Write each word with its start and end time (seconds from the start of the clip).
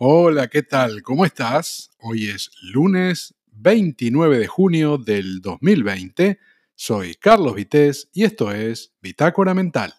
Hola, 0.00 0.46
¿qué 0.46 0.62
tal? 0.62 1.02
¿Cómo 1.02 1.24
estás? 1.24 1.90
Hoy 1.98 2.28
es 2.28 2.52
lunes 2.62 3.34
29 3.50 4.38
de 4.38 4.46
junio 4.46 4.96
del 4.96 5.40
2020. 5.40 6.38
Soy 6.76 7.16
Carlos 7.16 7.56
Vitéz 7.56 8.08
y 8.12 8.22
esto 8.22 8.52
es 8.52 8.94
Bitácora 9.02 9.54
Mental. 9.54 9.92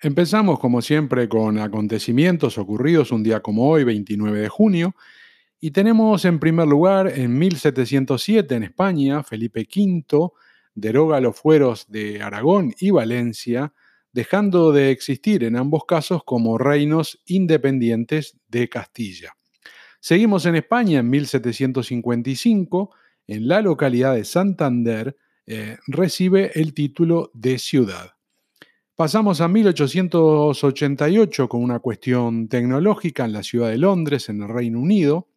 Empezamos 0.00 0.58
como 0.58 0.82
siempre 0.82 1.28
con 1.28 1.56
acontecimientos 1.56 2.58
ocurridos 2.58 3.12
un 3.12 3.22
día 3.22 3.38
como 3.38 3.70
hoy, 3.70 3.84
29 3.84 4.40
de 4.40 4.48
junio, 4.48 4.96
y 5.60 5.70
tenemos 5.70 6.24
en 6.24 6.40
primer 6.40 6.66
lugar 6.66 7.16
en 7.16 7.38
1707 7.38 8.56
en 8.56 8.64
España, 8.64 9.22
Felipe 9.22 9.68
V 9.72 10.32
deroga 10.74 11.20
los 11.20 11.38
fueros 11.38 11.86
de 11.88 12.20
Aragón 12.20 12.74
y 12.80 12.90
Valencia, 12.90 13.72
dejando 14.12 14.72
de 14.72 14.90
existir 14.90 15.44
en 15.44 15.56
ambos 15.56 15.84
casos 15.84 16.22
como 16.24 16.58
reinos 16.58 17.20
independientes 17.26 18.36
de 18.48 18.68
Castilla. 18.68 19.34
Seguimos 20.00 20.46
en 20.46 20.56
España 20.56 21.00
en 21.00 21.10
1755, 21.10 22.90
en 23.26 23.48
la 23.48 23.60
localidad 23.60 24.14
de 24.14 24.24
Santander, 24.24 25.16
eh, 25.46 25.78
recibe 25.86 26.50
el 26.54 26.74
título 26.74 27.30
de 27.34 27.58
ciudad. 27.58 28.12
Pasamos 28.94 29.40
a 29.40 29.48
1888 29.48 31.48
con 31.48 31.62
una 31.62 31.78
cuestión 31.78 32.48
tecnológica 32.48 33.24
en 33.24 33.32
la 33.32 33.42
ciudad 33.42 33.70
de 33.70 33.78
Londres, 33.78 34.28
en 34.28 34.42
el 34.42 34.48
Reino 34.48 34.78
Unido. 34.78 35.28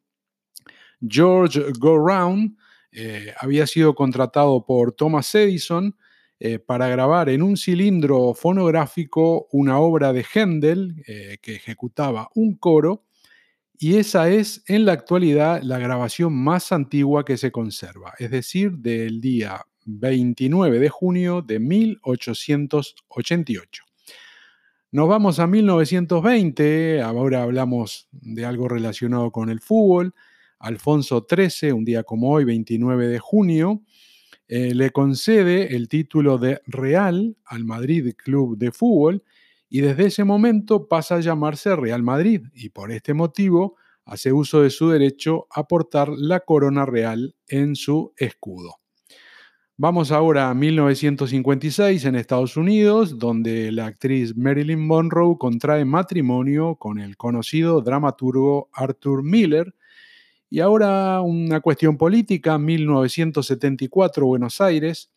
George 1.02 1.62
Go-Round 1.80 2.58
eh, 2.92 3.34
había 3.40 3.66
sido 3.66 3.95
contratado 3.95 4.66
por 4.66 4.92
Thomas 4.92 5.34
Edison 5.34 5.95
eh, 6.46 6.60
para 6.60 6.90
grabar 6.90 7.30
en 7.30 7.42
un 7.42 7.56
cilindro 7.56 8.34
fonográfico 8.34 9.48
una 9.54 9.80
obra 9.80 10.12
de 10.12 10.26
Händel 10.26 11.02
eh, 11.08 11.38
que 11.42 11.56
ejecutaba 11.56 12.28
un 12.36 12.58
coro 12.58 13.06
y 13.80 13.96
esa 13.96 14.30
es 14.30 14.62
en 14.68 14.84
la 14.84 14.92
actualidad 14.92 15.62
la 15.64 15.80
grabación 15.80 16.34
más 16.34 16.73
antigua 16.73 17.23
que 17.23 17.38
se 17.38 17.54
conserva, 17.54 18.14
es 18.20 18.30
decir, 18.30 18.73
del 18.73 19.22
día 19.22 19.62
29 19.86 20.80
de 20.80 20.90
junio 20.90 21.42
de 21.42 21.59
1888. 21.59 23.84
Nos 24.92 25.08
vamos 25.08 25.39
a 25.39 25.48
1920, 25.48 27.02
ahora 27.04 27.44
hablamos 27.44 28.10
de 28.12 28.44
algo 28.44 28.67
relacionado 28.67 29.32
con 29.32 29.50
el 29.50 29.62
fútbol. 29.62 30.14
Alfonso 30.60 31.26
XIII, 31.26 31.72
un 31.72 31.86
día 31.86 32.04
como 32.04 32.32
hoy, 32.32 32.44
29 32.44 33.08
de 33.08 33.20
junio, 33.20 33.82
eh, 34.56 34.76
le 34.76 34.92
concede 34.92 35.76
el 35.76 35.88
título 35.88 36.38
de 36.38 36.62
Real 36.68 37.36
al 37.44 37.66
Madrid 37.66 38.14
Club 38.16 38.56
de 38.56 38.72
Fútbol 38.72 39.23
y 39.68 39.82
desde 39.82 40.06
ese 40.06 40.26
momento 40.26 40.88
pasa 40.88 41.16
a 41.16 41.22
llamarse 41.22 41.76
Real 41.76 42.04
Madrid 42.04 42.44
y 42.54 42.70
por 42.70 42.92
este 42.92 43.16
motivo 43.16 43.78
hace 44.06 44.32
uso 44.32 44.62
de 44.62 44.70
su 44.70 44.92
derecho 44.92 45.48
a 45.50 45.68
portar 45.68 46.10
la 46.10 46.42
corona 46.42 46.86
real 46.86 47.36
en 47.48 47.76
su 47.76 48.14
escudo. 48.16 48.76
Vamos 49.76 50.12
ahora 50.12 50.52
a 50.52 50.54
1956 50.54 52.06
en 52.06 52.14
Estados 52.14 52.56
Unidos, 52.56 53.17
donde 53.17 53.72
la 53.72 53.88
actriz 53.88 54.38
Marilyn 54.38 54.86
Monroe 54.86 55.36
contrae 55.40 55.84
matrimonio 55.84 56.76
con 56.76 57.00
el 57.00 57.17
conocido 57.17 57.82
dramaturgo 57.82 58.70
Arthur 58.72 59.23
Miller. 59.23 59.73
Y 60.54 60.59
ahora 60.59 61.20
una 61.22 61.62
cuestión 61.62 61.98
política, 61.98 62.59
1974 62.59 64.23
Buenos 64.23 64.62
Aires. 64.62 65.10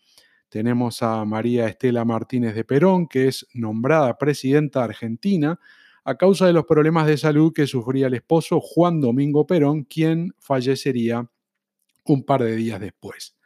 Tenemos 0.48 1.02
a 1.02 1.26
María 1.26 1.68
Estela 1.68 2.06
Martínez 2.06 2.54
de 2.54 2.64
Perón, 2.64 3.06
que 3.06 3.28
es 3.28 3.46
nombrada 3.52 4.16
presidenta 4.16 4.82
argentina 4.82 5.60
a 6.04 6.14
causa 6.14 6.46
de 6.46 6.54
los 6.54 6.64
problemas 6.64 7.06
de 7.06 7.18
salud 7.18 7.52
que 7.52 7.66
sufría 7.66 8.06
el 8.06 8.14
esposo 8.14 8.62
Juan 8.62 9.02
Domingo 9.02 9.46
Perón, 9.46 9.84
quien 9.84 10.32
fallecería 10.38 11.28
un 12.06 12.24
par 12.24 12.42
de 12.42 12.56
días 12.56 12.80
después. 12.80 13.36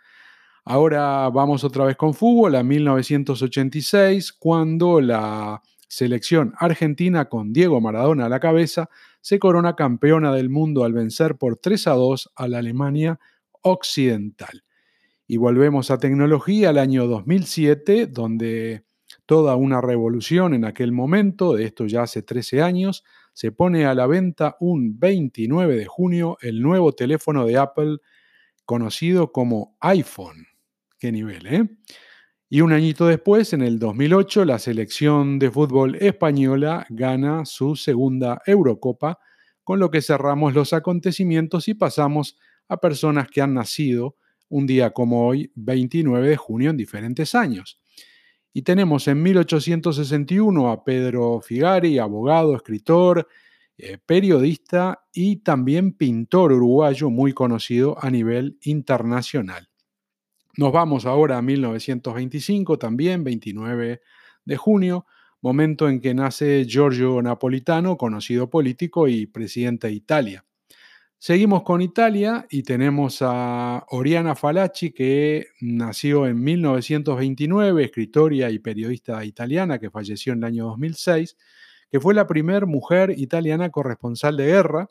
Ahora 0.63 1.29
vamos 1.31 1.65
otra 1.65 1.87
vez 1.87 1.97
con 1.97 2.15
fútbol 2.15 2.55
a 2.55 2.63
1986, 2.63 4.33
cuando 4.35 5.01
la 5.01 5.61
selección 5.89 6.55
argentina 6.57 7.29
con 7.29 7.53
Diego 7.53 7.81
Maradona 7.81 8.27
a 8.27 8.29
la 8.29 8.39
cabeza 8.39 8.89
se 9.21 9.39
corona 9.39 9.77
campeona 9.77 10.35
del 10.35 10.51
mundo 10.51 10.85
al 10.85 10.93
vencer 10.93 11.37
por 11.37 11.57
3 11.57 11.87
a 11.89 11.93
2 11.93 12.31
a 12.35 12.49
la 12.49 12.59
Alemania 12.59 13.19
occidental. 13.63 14.65
Y 15.27 15.37
volvemos 15.37 15.91
a 15.91 15.99
tecnología 15.99 16.71
al 16.71 16.79
año 16.79 17.07
2007, 17.07 18.07
donde 18.07 18.85
toda 19.27 19.57
una 19.57 19.81
revolución 19.81 20.55
en 20.55 20.65
aquel 20.65 20.93
momento, 20.93 21.55
de 21.55 21.65
esto 21.65 21.87
ya 21.87 22.03
hace 22.03 22.23
13 22.23 22.63
años, 22.63 23.05
se 23.33 23.53
pone 23.53 23.87
a 23.87 23.95
la 23.95 24.07
venta 24.07 24.57
un 24.61 24.99
29 24.99 25.77
de 25.77 25.87
junio 25.87 26.37
el 26.41 26.61
nuevo 26.61 26.93
teléfono 26.93 27.47
de 27.47 27.59
Apple 27.59 27.99
conocido 28.65 29.33
como 29.33 29.77
iPhone. 29.81 30.47
Qué 30.99 31.13
nivel, 31.13 31.47
¿eh? 31.47 31.69
Y 32.53 32.63
un 32.63 32.73
añito 32.73 33.07
después, 33.07 33.53
en 33.53 33.63
el 33.63 33.79
2008, 33.79 34.45
la 34.45 34.59
selección 34.59 35.39
de 35.39 35.53
fútbol 35.53 35.95
española 35.95 36.85
gana 36.91 37.45
su 37.45 37.77
segunda 37.77 38.43
Eurocopa, 38.45 39.21
con 39.63 39.79
lo 39.79 39.93
que 39.93 40.03
cerramos 40.03 40.53
los 40.53 40.73
acontecimientos 40.73 41.69
y 41.69 41.75
pasamos 41.75 42.37
a 42.67 42.79
personas 42.79 43.29
que 43.29 43.41
han 43.41 43.55
nacido 43.55 44.17
un 44.49 44.67
día 44.67 44.91
como 44.91 45.29
hoy, 45.29 45.53
29 45.55 46.29
de 46.29 46.37
junio, 46.37 46.71
en 46.71 46.77
diferentes 46.77 47.37
años. 47.37 47.81
Y 48.53 48.63
tenemos 48.63 49.07
en 49.07 49.23
1861 49.23 50.73
a 50.73 50.83
Pedro 50.83 51.41
Figari, 51.41 52.01
abogado, 52.01 52.57
escritor, 52.57 53.29
eh, 53.79 53.99
periodista 54.05 55.07
y 55.13 55.37
también 55.37 55.93
pintor 55.93 56.53
uruguayo 56.53 57.11
muy 57.11 57.33
conocido 57.33 57.97
a 58.03 58.11
nivel 58.11 58.59
internacional. 58.63 59.70
Nos 60.61 60.73
vamos 60.73 61.07
ahora 61.07 61.39
a 61.39 61.41
1925, 61.41 62.79
también 62.79 63.25
29 63.25 64.03
de 64.45 64.57
junio, 64.59 65.07
momento 65.41 65.89
en 65.89 66.03
que 66.03 66.13
nace 66.13 66.67
Giorgio 66.67 67.23
Napolitano, 67.23 67.97
conocido 67.97 68.51
político 68.51 69.09
y 69.09 69.25
presidente 69.25 69.87
de 69.87 69.95
Italia. 69.95 70.45
Seguimos 71.17 71.63
con 71.63 71.81
Italia 71.81 72.47
y 72.51 72.63
tenemos 72.63 73.23
a 73.23 73.87
Oriana 73.89 74.35
Falacci, 74.35 74.91
que 74.91 75.47
nació 75.63 76.27
en 76.27 76.45
1929, 76.45 77.83
escritora 77.83 78.51
y 78.51 78.59
periodista 78.59 79.25
italiana, 79.25 79.79
que 79.79 79.89
falleció 79.89 80.35
en 80.35 80.41
el 80.41 80.45
año 80.45 80.67
2006, 80.67 81.39
que 81.91 82.01
fue 82.01 82.13
la 82.13 82.27
primera 82.27 82.67
mujer 82.67 83.15
italiana 83.17 83.71
corresponsal 83.71 84.37
de 84.37 84.45
guerra 84.45 84.91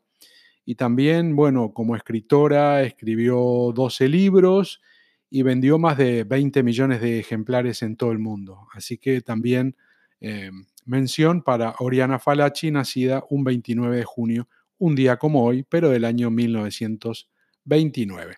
y 0.65 0.73
también, 0.73 1.35
bueno, 1.35 1.73
como 1.73 1.95
escritora 1.95 2.81
escribió 2.81 3.71
12 3.71 4.07
libros 4.07 4.81
y 5.29 5.43
vendió 5.43 5.77
más 5.77 5.97
de 5.97 6.23
20 6.23 6.63
millones 6.63 7.01
de 7.01 7.19
ejemplares 7.19 7.83
en 7.83 7.95
todo 7.95 8.11
el 8.11 8.19
mundo. 8.19 8.67
Así 8.73 8.97
que 8.97 9.21
también 9.21 9.75
eh, 10.21 10.51
mención 10.85 11.43
para 11.43 11.75
Oriana 11.79 12.19
Falacci, 12.19 12.71
nacida 12.71 13.23
un 13.29 13.43
29 13.43 13.97
de 13.97 14.05
junio, 14.05 14.47
un 14.77 14.95
día 14.95 15.17
como 15.17 15.43
hoy, 15.43 15.63
pero 15.63 15.89
del 15.89 16.05
año 16.05 16.31
1929. 16.31 18.37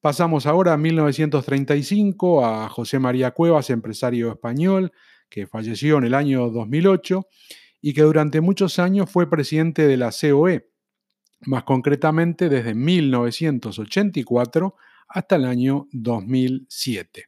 Pasamos 0.00 0.46
ahora 0.46 0.74
a 0.74 0.78
1935 0.78 2.46
a 2.46 2.68
José 2.68 2.98
María 2.98 3.30
Cuevas, 3.32 3.70
empresario 3.70 4.30
español, 4.30 4.92
que 5.28 5.46
falleció 5.46 5.98
en 5.98 6.04
el 6.04 6.14
año 6.14 6.50
2008 6.50 7.26
y 7.82 7.92
que 7.92 8.02
durante 8.02 8.40
muchos 8.40 8.78
años 8.78 9.10
fue 9.10 9.28
presidente 9.28 9.86
de 9.86 9.96
la 9.96 10.10
COE, 10.10 10.70
más 11.42 11.64
concretamente 11.64 12.48
desde 12.48 12.74
1984 12.74 14.74
hasta 15.10 15.36
el 15.36 15.44
año 15.44 15.88
2007. 15.92 17.26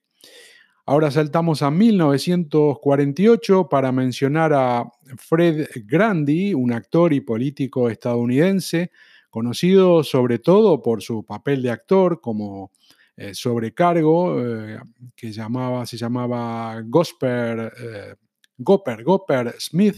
Ahora 0.85 1.11
saltamos 1.11 1.63
a 1.63 1.71
1948 1.71 3.69
para 3.69 3.93
mencionar 3.93 4.53
a 4.53 4.91
Fred 5.17 5.69
Grandy, 5.85 6.55
un 6.55 6.73
actor 6.73 7.13
y 7.13 7.21
político 7.21 7.89
estadounidense, 7.89 8.91
conocido 9.31 10.03
sobre 10.03 10.39
todo 10.41 10.83
por 10.83 11.03
su 11.03 11.25
papel 11.25 11.63
de 11.63 11.71
actor 11.71 12.21
como 12.21 12.73
eh, 13.17 13.35
sobrecargo, 13.35 14.41
eh, 14.41 14.81
que 15.15 15.31
llamaba, 15.31 15.87
se 15.87 15.97
llamaba 15.97 16.83
Gosper, 16.85 17.73
eh, 17.81 18.15
Gopper, 18.59 19.05
Gopper 19.05 19.55
Smith, 19.59 19.97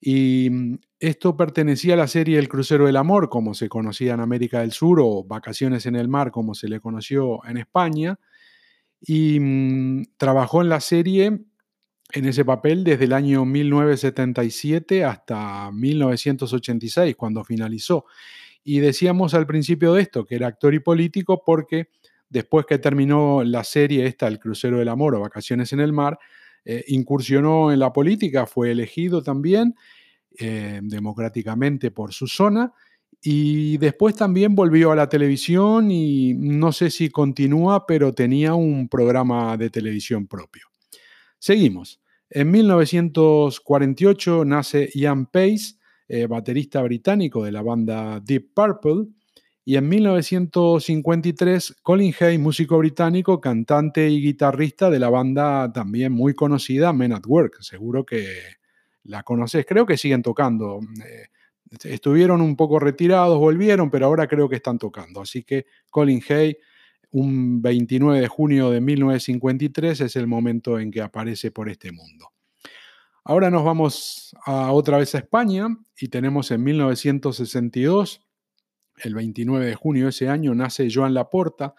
y 0.00 0.48
mm, 0.50 0.78
esto 1.00 1.36
pertenecía 1.36 1.94
a 1.94 1.96
la 1.96 2.08
serie 2.08 2.38
El 2.38 2.48
Crucero 2.48 2.86
del 2.86 2.96
Amor, 2.96 3.28
como 3.28 3.54
se 3.54 3.68
conocía 3.68 4.14
en 4.14 4.20
América 4.20 4.60
del 4.60 4.72
Sur, 4.72 5.00
o 5.00 5.24
Vacaciones 5.24 5.86
en 5.86 5.94
el 5.94 6.08
Mar, 6.08 6.30
como 6.32 6.54
se 6.54 6.68
le 6.68 6.80
conoció 6.80 7.44
en 7.46 7.56
España. 7.56 8.18
Y 9.00 9.38
mm, 9.38 10.02
trabajó 10.16 10.60
en 10.60 10.68
la 10.68 10.80
serie 10.80 11.38
en 12.12 12.24
ese 12.24 12.44
papel 12.44 12.84
desde 12.84 13.04
el 13.04 13.12
año 13.12 13.44
1977 13.44 15.04
hasta 15.04 15.70
1986, 15.70 17.14
cuando 17.16 17.44
finalizó. 17.44 18.06
Y 18.64 18.80
decíamos 18.80 19.34
al 19.34 19.46
principio 19.46 19.94
de 19.94 20.02
esto 20.02 20.24
que 20.24 20.34
era 20.34 20.48
actor 20.48 20.74
y 20.74 20.80
político 20.80 21.42
porque 21.44 21.90
después 22.28 22.66
que 22.66 22.78
terminó 22.78 23.44
la 23.44 23.62
serie 23.62 24.06
esta, 24.06 24.26
El 24.26 24.38
Crucero 24.38 24.78
del 24.78 24.88
Amor 24.88 25.14
o 25.14 25.20
Vacaciones 25.20 25.72
en 25.72 25.80
el 25.80 25.92
Mar, 25.92 26.18
eh, 26.64 26.84
incursionó 26.88 27.72
en 27.72 27.78
la 27.78 27.92
política, 27.92 28.46
fue 28.46 28.72
elegido 28.72 29.22
también 29.22 29.74
eh, 30.38 30.80
democráticamente 30.82 31.90
por 31.90 32.12
su 32.12 32.26
zona 32.26 32.72
y 33.20 33.78
después 33.78 34.14
también 34.14 34.54
volvió 34.54 34.92
a 34.92 34.96
la 34.96 35.08
televisión 35.08 35.90
y 35.90 36.34
no 36.34 36.70
sé 36.72 36.90
si 36.90 37.10
continúa, 37.10 37.86
pero 37.86 38.14
tenía 38.14 38.54
un 38.54 38.88
programa 38.88 39.56
de 39.56 39.70
televisión 39.70 40.26
propio. 40.26 40.66
Seguimos. 41.38 42.00
En 42.30 42.50
1948 42.50 44.44
nace 44.44 44.90
Ian 44.94 45.26
Pace, 45.26 45.78
eh, 46.06 46.26
baterista 46.26 46.82
británico 46.82 47.42
de 47.44 47.52
la 47.52 47.62
banda 47.62 48.20
Deep 48.20 48.52
Purple, 48.54 49.06
y 49.64 49.76
en 49.76 49.88
1953 49.88 51.76
Colin 51.82 52.14
Hay, 52.20 52.38
músico 52.38 52.78
británico, 52.78 53.40
cantante 53.40 54.08
y 54.08 54.22
guitarrista 54.22 54.88
de 54.88 54.98
la 54.98 55.10
banda 55.10 55.70
también 55.72 56.12
muy 56.12 56.34
conocida 56.34 56.92
Men 56.92 57.12
at 57.12 57.26
Work. 57.26 57.62
Seguro 57.62 58.06
que 58.06 58.57
la 59.08 59.22
conoces, 59.22 59.64
creo 59.66 59.86
que 59.86 59.96
siguen 59.96 60.22
tocando. 60.22 60.80
Eh, 61.04 61.28
estuvieron 61.84 62.40
un 62.40 62.56
poco 62.56 62.78
retirados, 62.78 63.38
volvieron, 63.38 63.90
pero 63.90 64.06
ahora 64.06 64.26
creo 64.26 64.48
que 64.48 64.56
están 64.56 64.78
tocando. 64.78 65.22
Así 65.22 65.42
que 65.42 65.66
Colin 65.90 66.22
Hay, 66.28 66.56
un 67.10 67.62
29 67.62 68.20
de 68.20 68.28
junio 68.28 68.70
de 68.70 68.82
1953, 68.82 70.02
es 70.02 70.16
el 70.16 70.26
momento 70.26 70.78
en 70.78 70.90
que 70.90 71.00
aparece 71.00 71.50
por 71.50 71.70
este 71.70 71.90
mundo. 71.90 72.32
Ahora 73.24 73.50
nos 73.50 73.64
vamos 73.64 74.36
a, 74.44 74.72
otra 74.72 74.98
vez 74.98 75.14
a 75.14 75.18
España 75.18 75.68
y 75.98 76.08
tenemos 76.08 76.50
en 76.50 76.62
1962, 76.64 78.20
el 78.98 79.14
29 79.14 79.66
de 79.66 79.74
junio 79.74 80.04
de 80.04 80.10
ese 80.10 80.28
año, 80.28 80.54
nace 80.54 80.88
Joan 80.92 81.14
Laporta, 81.14 81.74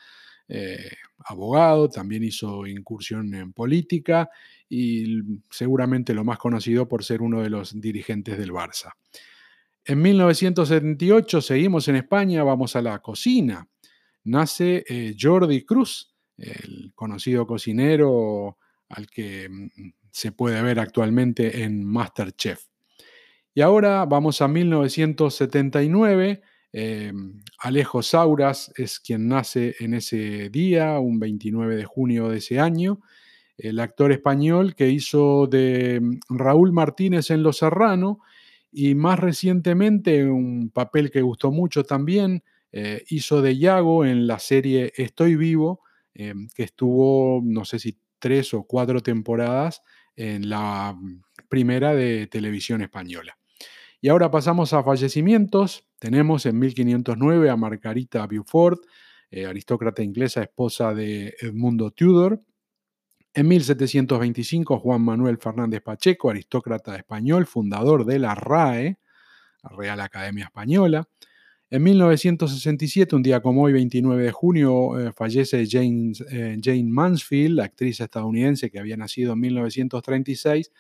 eh, 0.48 0.90
abogado, 1.26 1.90
también 1.90 2.24
hizo 2.24 2.66
incursión 2.66 3.34
en 3.34 3.54
política 3.54 4.30
y 4.68 5.22
seguramente 5.50 6.14
lo 6.14 6.24
más 6.24 6.38
conocido 6.38 6.88
por 6.88 7.04
ser 7.04 7.22
uno 7.22 7.42
de 7.42 7.50
los 7.50 7.80
dirigentes 7.80 8.38
del 8.38 8.52
Barça. 8.52 8.94
En 9.86 10.02
1978 10.02 11.42
seguimos 11.42 11.88
en 11.88 11.96
España, 11.98 12.44
vamos 12.44 12.76
a 12.76 12.82
la 12.82 13.00
cocina. 13.00 13.68
Nace 14.26 14.84
eh, 14.88 15.16
Jordi 15.20 15.64
Cruz, 15.66 16.14
el 16.38 16.92
conocido 16.94 17.48
cocinero 17.48 18.58
al 18.90 19.08
que 19.08 19.50
mm, 19.50 19.70
se 20.12 20.32
puede 20.32 20.62
ver 20.62 20.80
actualmente 20.80 21.64
en 21.64 21.84
Masterchef. 21.84 22.66
Y 23.54 23.62
ahora 23.62 24.06
vamos 24.06 24.42
a 24.42 24.48
1979. 24.48 26.42
Eh, 26.72 27.12
Alejo 27.60 28.02
Sauras 28.04 28.72
es 28.76 29.00
quien 29.00 29.28
nace 29.28 29.76
en 29.80 29.94
ese 29.94 30.50
día, 30.50 31.00
un 31.00 31.20
29 31.20 31.76
de 31.76 31.86
junio 31.86 32.30
de 32.30 32.38
ese 32.38 32.60
año. 32.60 33.02
El 33.58 33.80
actor 33.80 34.12
español 34.12 34.76
que 34.76 34.90
hizo 34.90 35.48
de 35.48 36.00
mm, 36.02 36.20
Raúl 36.38 36.72
Martínez 36.72 37.30
en 37.32 37.44
Los 37.44 37.58
Serrano 37.58 38.20
y 38.72 38.96
más 38.96 39.20
recientemente, 39.20 40.26
un 40.26 40.70
papel 40.70 41.12
que 41.12 41.22
gustó 41.22 41.52
mucho 41.52 41.84
también, 41.84 42.44
eh, 42.72 43.04
hizo 43.10 43.42
de 43.42 43.58
Yago 43.58 44.06
en 44.06 44.28
la 44.28 44.40
serie 44.40 44.94
Estoy 44.96 45.36
Vivo, 45.36 45.82
eh, 46.14 46.34
que 46.54 46.64
estuvo, 46.64 47.42
no 47.44 47.66
sé 47.66 47.80
si 47.80 47.98
tres 48.20 48.54
o 48.54 48.64
cuatro 48.64 49.02
temporadas 49.02 49.82
en 50.16 50.50
la 50.50 50.96
primera 51.48 51.96
de 51.96 52.28
televisión 52.28 52.82
española. 52.82 53.38
Y 54.02 54.10
ahora 54.10 54.30
pasamos 54.30 54.74
a 54.74 54.84
fallecimientos. 54.84 55.89
Tenemos 56.00 56.46
en 56.46 56.58
1509 56.58 57.50
a 57.50 57.58
Margarita 57.58 58.26
Beaufort, 58.26 58.80
eh, 59.32 59.46
aristócrata 59.46 60.02
inglesa, 60.02 60.42
esposa 60.42 60.94
de 60.94 61.36
Edmundo 61.40 61.92
Tudor. 61.92 62.42
En 63.34 63.48
1725, 63.48 64.80
Juan 64.80 65.02
Manuel 65.02 65.38
Fernández 65.38 65.82
Pacheco, 65.82 66.30
aristócrata 66.30 66.96
español, 66.96 67.46
fundador 67.46 68.06
de 68.06 68.18
la 68.18 68.34
RAE, 68.34 68.98
la 69.64 69.70
Real 69.78 70.00
Academia 70.00 70.46
Española. 70.46 71.08
En 71.70 71.84
1967, 71.84 73.16
un 73.16 73.22
día 73.22 73.42
como 73.42 73.64
hoy, 73.64 73.74
29 73.74 74.24
de 74.24 74.32
junio, 74.32 75.00
eh, 75.00 75.14
fallece 75.14 75.62
eh, 75.62 76.58
Jane 76.64 76.84
Mansfield, 76.86 77.58
la 77.58 77.66
actriz 77.66 78.00
estadounidense 78.00 78.72
que 78.72 78.80
había 78.80 78.98
nacido 78.98 79.34
en 79.34 79.42
1936, 79.42 80.72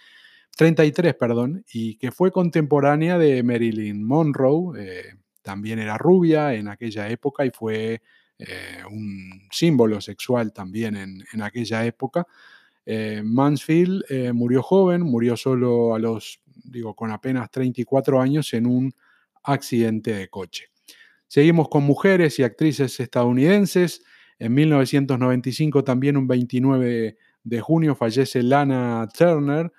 33, 0.55 1.15
perdón, 1.15 1.63
y 1.71 1.95
que 1.95 2.11
fue 2.11 2.31
contemporánea 2.31 3.17
de 3.17 3.43
Marilyn 3.43 4.03
Monroe. 4.03 4.79
Eh, 4.79 5.13
también 5.41 5.79
era 5.79 5.97
rubia 5.97 6.53
en 6.53 6.67
aquella 6.67 7.09
época 7.09 7.45
y 7.45 7.51
fue 7.51 8.01
eh, 8.37 8.83
un 8.89 9.47
símbolo 9.51 10.01
sexual 10.01 10.51
también 10.53 10.95
en, 10.95 11.41
aquella 11.41 11.85
época. 11.85 12.27
Eh, 12.85 13.21
Mansfield 13.23 14.03
murió 14.33 14.61
joven, 14.61 15.01
murió 15.01 15.37
solo 15.37 15.95
a 15.95 15.99
los, 15.99 16.41
digo, 16.63 16.95
con 16.95 17.11
apenas 17.11 17.49
34 17.51 18.19
años 18.19 18.53
en 18.53 18.65
un 18.65 18.93
accidente 19.43 20.13
de 20.13 20.27
coche. 20.27 20.65
Seguimos 21.27 21.69
con 21.69 21.83
mujeres 21.83 22.39
y 22.39 22.43
actrices 22.43 22.99
estadounidenses. 22.99 24.03
En 24.39 24.53
1995, 24.53 25.83
también 25.83 26.17
un 26.17 26.27
29 26.27 27.17
de 27.43 27.61
junio, 27.61 27.95
fallece 27.95 28.41
Lana 28.41 29.07
Turner, 29.15 29.71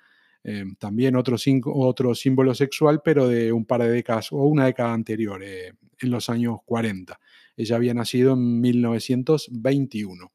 también 0.79 1.15
otro, 1.15 1.37
otro, 1.65 2.15
símbolo 2.15 2.55
sexual, 2.55 3.01
pero 3.03 3.27
de 3.27 3.51
un 3.51 3.65
par 3.65 3.81
de 3.81 3.89
décadas 3.91 4.31
o 4.31 4.37
una 4.37 4.65
década 4.65 4.93
anterior, 4.93 5.43
en 5.43 6.11
los 6.11 6.29
años 6.29 6.59
40. 6.65 7.19
Ella 7.55 7.75
había 7.75 7.93
nacido 7.93 8.33
en 8.33 8.59
1921. 8.59 10.31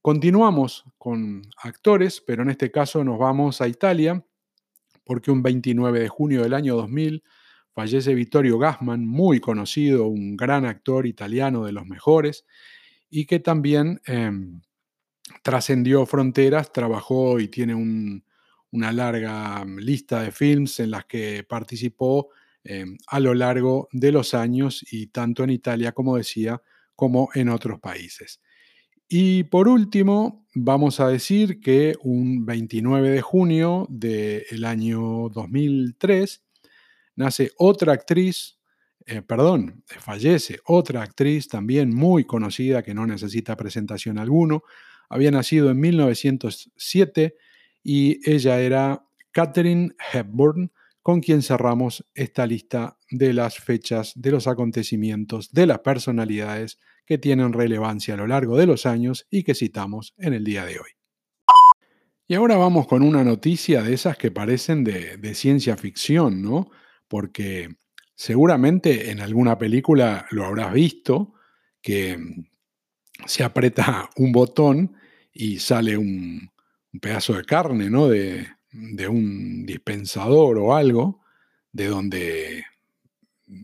Continuamos 0.00 0.84
con 0.98 1.42
actores, 1.62 2.22
pero 2.26 2.42
en 2.42 2.50
este 2.50 2.70
caso 2.70 3.02
nos 3.04 3.18
vamos 3.18 3.60
a 3.60 3.68
Italia, 3.68 4.24
porque 5.02 5.30
un 5.30 5.42
29 5.42 6.00
de 6.00 6.08
junio 6.08 6.42
del 6.42 6.54
año 6.54 6.76
2000 6.76 7.22
fallece 7.74 8.14
Vittorio 8.14 8.58
Gassman, 8.58 9.06
muy 9.06 9.40
conocido, 9.40 10.06
un 10.06 10.36
gran 10.36 10.64
actor 10.64 11.06
italiano 11.06 11.64
de 11.64 11.72
los 11.72 11.86
mejores, 11.86 12.44
y 13.10 13.26
que 13.26 13.40
también 13.40 14.00
em, 14.06 14.60
trascendió 15.42 16.06
fronteras, 16.06 16.72
trabajó 16.72 17.40
y 17.40 17.48
tiene 17.48 17.74
una 18.74 18.92
larga 18.92 19.64
lista 19.64 20.22
de 20.22 20.30
films 20.30 20.80
en 20.80 20.90
las 20.90 21.06
que 21.06 21.44
participó 21.48 22.30
Em, 22.66 22.96
a 23.08 23.20
lo 23.20 23.34
largo 23.34 23.88
de 23.92 24.10
los 24.10 24.32
años 24.32 24.86
y 24.90 25.08
tanto 25.08 25.44
en 25.44 25.50
Italia, 25.50 25.92
como 25.92 26.16
decía, 26.16 26.62
como 26.96 27.28
en 27.34 27.50
otros 27.50 27.78
países. 27.78 28.40
Y 29.06 29.44
por 29.44 29.68
último, 29.68 30.46
vamos 30.54 30.98
a 30.98 31.08
decir 31.08 31.60
que 31.60 31.94
un 32.02 32.46
29 32.46 33.10
de 33.10 33.20
junio 33.20 33.86
del 33.90 34.64
año 34.64 35.28
2003 35.28 36.42
nace 37.16 37.50
otra 37.58 37.92
actriz, 37.92 38.58
eh, 39.04 39.20
perdón, 39.20 39.84
fallece 39.86 40.58
otra 40.64 41.02
actriz 41.02 41.48
también 41.48 41.94
muy 41.94 42.24
conocida 42.24 42.82
que 42.82 42.94
no 42.94 43.06
necesita 43.06 43.56
presentación 43.56 44.18
alguno. 44.18 44.62
Había 45.10 45.30
nacido 45.30 45.70
en 45.70 45.80
1907 45.80 47.36
y 47.84 48.18
ella 48.28 48.60
era 48.60 49.06
Catherine 49.30 49.94
Hepburn, 50.12 50.72
con 51.02 51.20
quien 51.20 51.42
cerramos 51.42 52.04
esta 52.14 52.46
lista 52.46 52.98
de 53.10 53.34
las 53.34 53.58
fechas, 53.58 54.12
de 54.16 54.30
los 54.30 54.46
acontecimientos, 54.46 55.52
de 55.52 55.66
las 55.66 55.80
personalidades 55.80 56.78
que 57.04 57.18
tienen 57.18 57.52
relevancia 57.52 58.14
a 58.14 58.16
lo 58.16 58.26
largo 58.26 58.56
de 58.56 58.66
los 58.66 58.86
años 58.86 59.26
y 59.30 59.42
que 59.42 59.54
citamos 59.54 60.14
en 60.16 60.32
el 60.32 60.44
día 60.44 60.64
de 60.64 60.78
hoy. 60.78 60.90
Y 62.26 62.34
ahora 62.34 62.56
vamos 62.56 62.86
con 62.86 63.02
una 63.02 63.22
noticia 63.22 63.82
de 63.82 63.92
esas 63.92 64.16
que 64.16 64.30
parecen 64.30 64.82
de, 64.82 65.34
ciencia 65.34 65.76
ficción, 65.76 66.40
¿no? 66.40 66.70
Porque 67.06 67.68
seguramente 68.14 69.10
en 69.10 69.20
alguna 69.20 69.58
película 69.58 70.24
lo 70.30 70.46
habrás 70.46 70.72
visto, 70.72 71.34
que 71.82 72.18
se 73.26 73.44
aprieta 73.44 74.08
un 74.16 74.32
botón 74.32 74.96
y 75.34 75.58
sale 75.58 75.98
un, 75.98 76.50
pedazo 77.00 77.34
de 77.34 77.44
carne, 77.44 77.90
¿no? 77.90 78.08
De, 78.08 78.46
de 78.74 79.08
un 79.08 79.64
dispensador 79.64 80.58
o 80.58 80.74
algo, 80.74 81.20
de 81.72 81.86
donde, 81.86 82.64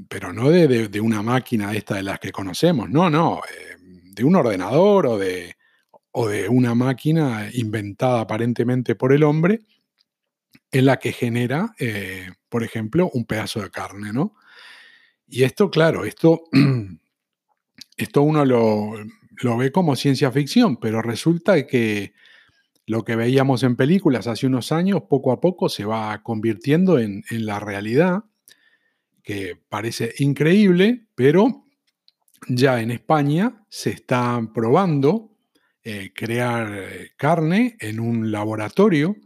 pero 0.09 0.33
no 0.33 0.51
de, 0.51 1.01
una 1.01 1.23
máquina 1.23 1.75
esta 1.75 1.97
de 1.97 2.05
las 2.05 2.21
que 2.21 2.31
conocemos, 2.31 2.89
no, 2.89 3.11
no, 3.11 3.39
eh, 3.39 3.77
de 3.81 4.25
un 4.25 4.37
ordenador 4.37 5.07
o 5.07 5.19
de, 5.19 5.57
o 6.13 6.29
de 6.29 6.49
una 6.49 6.75
máquina 6.75 7.51
inventada 7.53 8.21
aparentemente 8.21 8.95
por 8.95 9.13
el 9.13 9.25
hombre, 9.25 9.61
en 10.71 10.87
la 10.87 10.99
que 10.99 11.13
genera, 11.13 11.75
eh, 11.81 12.31
por 12.49 12.63
ejemplo, 12.63 13.11
un 13.13 13.25
pedazo 13.25 13.61
de 13.61 13.71
carne, 13.71 14.13
¿no? 14.13 14.37
Y 15.27 15.43
esto, 15.43 15.71
claro, 15.71 16.05
esto, 16.05 16.45
esto 17.97 18.23
uno 18.23 18.45
lo 18.45 19.57
ve 19.57 19.73
como 19.73 19.97
ciencia 19.97 20.31
ficción, 20.31 20.77
pero 20.77 21.03
resulta 21.03 21.67
que 21.67 22.13
lo 22.87 23.05
que 23.05 23.17
veíamos 23.17 23.63
en 23.63 23.77
películas 23.77 24.27
hace 24.27 24.47
unos 24.47 24.73
años, 24.73 25.03
poco 25.09 25.33
a 25.33 25.41
poco 25.41 25.69
se 25.69 25.85
va 25.85 26.23
convirtiendo 26.23 26.99
en, 26.99 27.23
la 27.31 27.61
realidad, 27.61 28.25
que 29.23 29.57
parece 29.69 30.15
increíble, 30.19 31.07
pero 31.15 31.65
ya 32.49 32.81
en 32.81 32.91
España 32.91 33.65
se 33.69 33.91
está 33.91 34.41
probando 34.53 35.37
eh, 35.85 36.13
crear 36.15 37.11
carne 37.17 37.77
en 37.81 38.01
un 38.01 38.33
laboratorio 38.33 39.17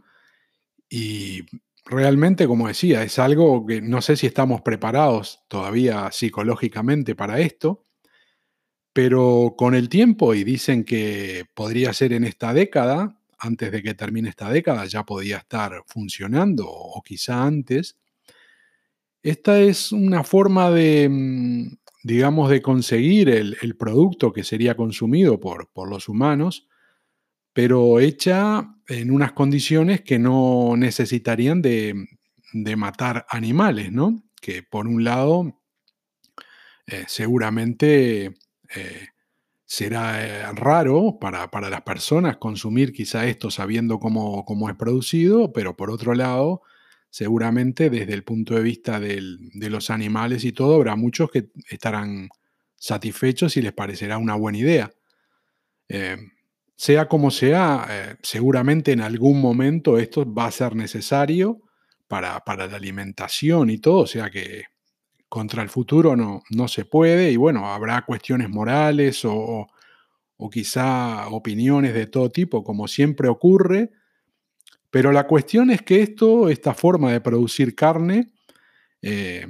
y 0.89 1.43
realmente, 1.85 2.47
como 2.47 2.67
decía, 2.67 3.03
es 3.03 3.19
algo 3.19 3.65
que 3.65 3.81
no 3.81 4.01
sé 4.01 4.15
si 4.17 4.27
estamos 4.27 4.61
preparados 4.61 5.43
todavía 5.47 6.11
psicológicamente 6.11 7.15
para 7.15 7.39
esto, 7.39 7.83
pero 8.93 9.55
con 9.57 9.75
el 9.75 9.89
tiempo, 9.89 10.33
y 10.33 10.43
dicen 10.43 10.83
que 10.83 11.45
podría 11.53 11.93
ser 11.93 12.13
en 12.13 12.23
esta 12.23 12.53
década, 12.53 13.19
antes 13.39 13.71
de 13.71 13.83
que 13.83 13.93
termine 13.93 14.29
esta 14.29 14.49
década 14.49 14.85
ya 14.85 15.05
podía 15.05 15.37
estar 15.37 15.83
funcionando 15.87 16.65
o 16.67 17.01
quizá 17.03 17.43
antes, 17.43 17.97
esta 19.23 19.59
es 19.59 19.91
una 19.91 20.23
forma 20.23 20.69
de, 20.69 21.09
mm, 21.09 21.77
digamos, 22.03 22.49
de 22.49 22.61
conseguir 22.61 23.29
el, 23.29 23.75
producto 23.75 24.31
que 24.31 24.43
sería 24.43 24.75
consumido 24.75 25.39
por, 25.39 25.71
por 25.73 25.89
los 25.89 26.07
humanos, 26.07 26.67
pero 27.51 27.99
hecha 27.99 28.75
en 28.87 29.11
unas 29.11 29.31
condiciones 29.31 30.01
que 30.01 30.19
no 30.19 30.75
necesitarían 30.77 31.61
de, 31.61 32.07
matar 32.77 33.25
animales, 33.29 33.91
¿no? 33.91 34.23
Que 34.39 34.61
por 34.61 34.87
un 34.87 35.03
lado, 35.03 35.59
eh, 36.85 37.05
seguramente 37.07 38.35
eh, 38.75 39.07
será 39.65 40.23
eh, 40.23 40.53
raro 40.53 41.17
para, 41.19 41.49
las 41.69 41.81
personas 41.81 42.37
consumir 42.37 42.93
quizá 42.93 43.25
esto 43.25 43.49
sabiendo 43.49 43.99
cómo, 43.99 44.45
cómo, 44.45 44.69
es 44.69 44.75
producido, 44.75 45.51
pero 45.51 45.75
por 45.75 45.89
otro 45.89 46.13
lado, 46.13 46.61
seguramente 47.09 47.89
desde 47.89 48.13
el 48.13 48.23
punto 48.23 48.55
de 48.55 48.61
vista 48.61 48.99
de 48.99 49.69
los 49.69 49.89
animales 49.89 50.43
y 50.45 50.51
todo, 50.51 50.75
habrá 50.75 50.95
muchos 50.95 51.31
que 51.31 51.49
estarán 51.69 52.29
satisfechos 52.75 53.57
y 53.57 53.61
les 53.61 53.73
parecerá 53.73 54.17
una 54.17 54.35
buena 54.35 54.59
idea. 54.59 54.91
Eh, 55.89 56.17
sea 56.75 57.07
como 57.07 57.31
sea, 57.31 57.87
eh, 57.89 58.15
seguramente 58.21 58.91
en 58.91 59.01
algún 59.01 59.39
momento 59.41 59.97
esto 59.97 60.31
va 60.31 60.45
a 60.45 60.51
ser 60.51 60.75
necesario 60.75 61.61
para, 62.07 62.39
para, 62.41 62.67
la 62.67 62.75
alimentación 62.75 63.69
y 63.69 63.77
todo, 63.77 63.99
o 63.99 64.07
sea 64.07 64.29
que 64.29 64.65
contra 65.29 65.63
el 65.63 65.69
futuro 65.69 66.15
no, 66.15 66.43
no 66.49 66.67
se 66.67 66.85
puede 66.85 67.31
y 67.31 67.37
bueno, 67.37 67.67
habrá 67.71 68.03
cuestiones 68.05 68.49
morales 68.49 69.25
o, 69.25 69.67
o 70.37 70.49
quizá 70.49 71.27
opiniones 71.29 71.93
de 71.93 72.07
todo 72.07 72.31
tipo, 72.31 72.63
como 72.63 72.87
siempre 72.87 73.27
ocurre, 73.27 73.91
pero 74.89 75.11
la 75.11 75.27
cuestión 75.27 75.71
es 75.71 75.81
que 75.81 76.01
esto, 76.01 76.49
esta 76.49 76.73
forma 76.73 77.11
de 77.11 77.21
producir 77.21 77.75
carne, 77.75 78.31
eh, 79.01 79.45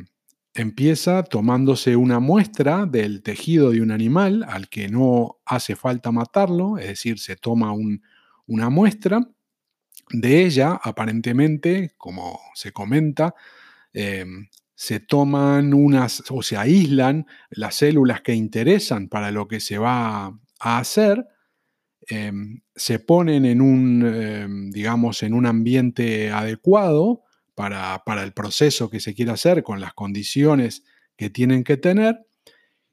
empieza 0.54 1.24
tomándose 1.24 1.96
una 1.96 2.20
muestra 2.20 2.86
del 2.86 3.22
tejido 3.22 3.72
de 3.72 3.82
un 3.82 3.92
animal 3.92 4.44
al 4.48 4.70
que 4.70 4.88
no 4.88 5.38
hace 5.46 5.76
falta 5.76 6.12
matarlo, 6.12 6.78
es 6.78 6.88
decir, 6.88 7.20
se 7.20 7.36
toma 7.36 7.74
una 8.48 8.70
muestra. 8.70 9.22
De 10.10 10.46
ella, 10.46 10.80
aparentemente, 10.82 11.94
como 11.98 12.40
se 12.54 12.72
comenta, 12.72 13.34
eh, 13.94 14.26
se 14.76 15.00
toman 15.00 15.74
unas 15.74 16.24
o 16.30 16.42
se 16.44 16.58
aíslan 16.58 17.26
las 17.50 17.76
células 17.76 18.22
que 18.22 18.34
interesan 18.34 19.08
para 19.08 19.32
lo 19.32 19.48
que 19.48 19.60
se 19.60 19.78
va 19.78 20.38
a 20.60 20.78
hacer 20.78 21.26
Em, 22.08 22.62
se 22.76 23.00
ponen 23.00 23.46
en 23.46 23.62
un, 23.62 24.06
em, 24.06 24.72
digamos, 24.72 25.24
en 25.24 25.34
un 25.34 25.46
ambiente 25.48 26.30
adecuado 26.32 27.24
para, 27.56 28.04
el 28.24 28.34
proceso 28.34 28.90
que 28.90 29.00
se 29.00 29.16
quiere 29.16 29.32
hacer 29.32 29.64
con 29.64 29.80
las 29.80 29.94
condiciones 29.94 30.84
que 31.18 31.30
tienen 31.30 31.64
que 31.64 31.78
tener 31.78 32.20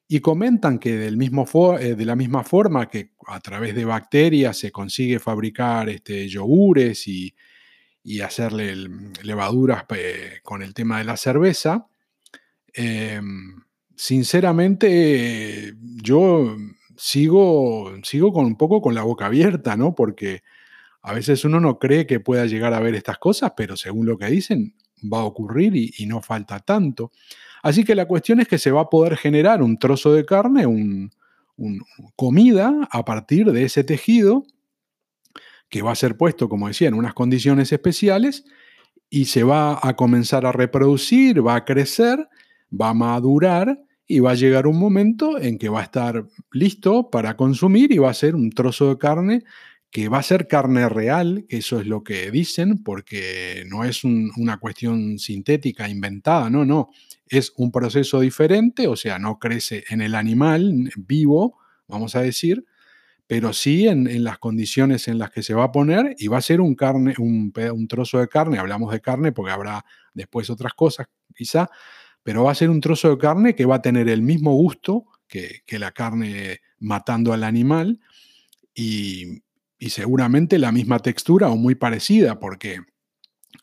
y 0.09 0.21
comentan 0.21 0.79
que 0.79 0.97
del 0.97 1.17
mismo 1.17 1.47
eh, 1.79 1.95
de 1.95 2.05
la 2.07 2.17
misma 2.17 2.45
forma 2.45 2.89
que 2.89 3.13
a 3.27 3.41
través 3.41 3.75
de 3.75 3.85
bacterias 3.85 4.57
se 4.59 4.71
consigue 4.73 5.19
fabricar 5.19 5.89
este, 5.89 6.29
yogures 6.29 7.07
y, 7.09 7.35
hacerle 8.23 8.75
levaduras 9.23 9.85
con 10.43 10.63
el 10.63 10.75
tema 10.75 10.99
de 10.99 11.05
la 11.05 11.17
cerveza, 11.17 11.87
em, 12.73 13.63
sinceramente 13.97 15.75
yo 16.03 16.57
sigo, 16.97 17.93
sigo 18.03 18.33
con 18.33 18.47
un 18.47 18.57
poco 18.57 18.81
con 18.81 18.95
la 18.95 19.03
boca 19.03 19.27
abierta, 19.27 19.77
¿no? 19.77 19.95
Porque 19.95 20.43
a 21.03 21.13
veces 21.13 21.45
uno 21.45 21.61
no 21.61 21.79
cree 21.79 22.07
que 22.07 22.21
pueda 22.21 22.47
llegar 22.47 22.75
a 22.75 22.81
ver 22.81 22.95
estas 22.95 23.19
cosas, 23.19 23.53
pero 23.57 23.77
según 23.77 24.07
lo 24.07 24.19
que 24.19 24.27
dicen, 24.27 24.75
va 25.03 25.21
a 25.21 25.25
ocurrir 25.25 25.75
y, 25.75 26.07
no 26.07 26.23
falta 26.23 26.61
tanto. 26.61 27.11
Así 27.63 27.85
que 27.85 27.95
la 27.95 28.07
cuestión 28.07 28.41
es 28.41 28.49
que 28.49 28.59
se 28.59 28.71
va 28.71 28.83
a 28.83 28.91
poder 28.91 29.17
generar 29.17 29.63
un 29.63 29.79
trozo 29.79 30.13
de 30.13 30.25
carne, 30.25 30.67
un, 30.67 31.11
comida 32.17 32.89
a 32.91 33.05
partir 33.05 33.53
de 33.53 33.65
ese 33.65 33.85
tejido 33.85 34.45
que 35.73 35.81
va 35.81 35.93
a 35.93 35.97
ser 35.97 36.19
puesto, 36.19 36.51
como 36.51 36.69
decía, 36.69 36.89
en 36.89 36.95
unas 36.95 37.15
condiciones 37.15 37.73
especiales 37.73 38.45
y 39.09 39.25
se 39.25 39.43
va 39.43 39.81
a 39.83 39.97
comenzar 39.97 40.45
a 40.45 40.53
reproducir, 40.53 41.45
va 41.45 41.55
a 41.55 41.65
crecer, 41.65 42.29
va 42.71 42.91
a 42.91 42.95
madurar 42.95 43.81
y 44.07 44.21
va 44.21 44.33
a 44.33 44.35
llegar 44.35 44.67
un 44.67 44.79
momento 44.79 45.39
en 45.39 45.57
que 45.57 45.71
va 45.71 45.81
a 45.81 45.85
estar 45.85 46.27
listo 46.51 47.09
para 47.09 47.39
consumir 47.39 47.91
y 47.91 47.97
va 47.97 48.11
a 48.11 48.15
ser 48.15 48.35
un 48.35 48.51
trozo 48.51 48.91
de 48.91 48.99
carne 48.99 49.45
que 49.91 50.11
va 50.11 50.19
a 50.19 50.23
ser 50.23 50.47
carne 50.47 50.91
real, 50.91 51.47
que 51.49 51.57
eso 51.57 51.81
es 51.81 51.87
lo 51.87 52.05
que 52.05 52.31
dicen, 52.31 52.83
porque 52.83 53.65
no 53.67 53.85
es 53.85 54.05
una 54.05 54.59
cuestión 54.59 55.19
sintética 55.19 55.89
inventada, 55.89 56.51
no, 56.51 56.67
no, 56.67 56.91
es 57.29 57.51
un 57.57 57.73
proceso 57.73 58.21
diferente, 58.21 58.89
o 58.89 58.97
sea, 58.97 59.19
no 59.19 59.39
crece 59.39 59.85
en 59.89 60.03
el 60.03 60.17
animal 60.17 60.91
vivo, 60.97 61.57
vamos 61.89 62.15
a 62.15 62.21
decir, 62.21 62.67
pero 63.27 63.53
sí 63.53 63.89
en, 63.89 64.25
las 64.25 64.39
condiciones 64.39 65.09
en 65.09 65.19
las 65.19 65.31
que 65.31 65.43
se 65.43 65.55
va 65.55 65.65
a 65.65 65.73
poner 65.73 66.15
y 66.19 66.29
va 66.29 66.39
a 66.39 66.43
ser 66.43 66.61
un, 66.61 66.75
carne, 66.75 67.15
un, 67.19 67.53
un 67.73 67.89
trozo 67.89 68.19
de 68.19 68.29
carne, 68.29 68.59
hablamos 68.59 68.93
de 68.93 69.01
carne 69.01 69.33
porque 69.33 69.53
habrá 69.53 69.85
después 70.13 70.51
otras 70.51 70.75
cosas 70.75 71.07
quizá, 71.35 71.71
pero 72.23 72.45
va 72.45 72.53
a 72.53 72.57
ser 72.57 72.71
un 72.71 72.81
trozo 72.81 73.11
de 73.11 73.19
carne 73.19 73.55
que 73.55 73.65
va 73.65 73.77
a 73.77 73.83
tener 73.83 74.09
el 74.09 74.23
mismo 74.23 74.53
gusto 74.53 75.07
que, 75.67 75.79
la 75.79 75.93
carne 75.93 76.61
matando 76.79 77.33
al 77.33 77.45
animal 77.45 78.01
y, 78.75 79.43
seguramente 79.89 80.59
la 80.59 80.71
misma 80.71 81.01
textura 81.01 81.49
o 81.49 81.57
muy 81.57 81.75
parecida, 81.75 82.39
porque 82.39 82.81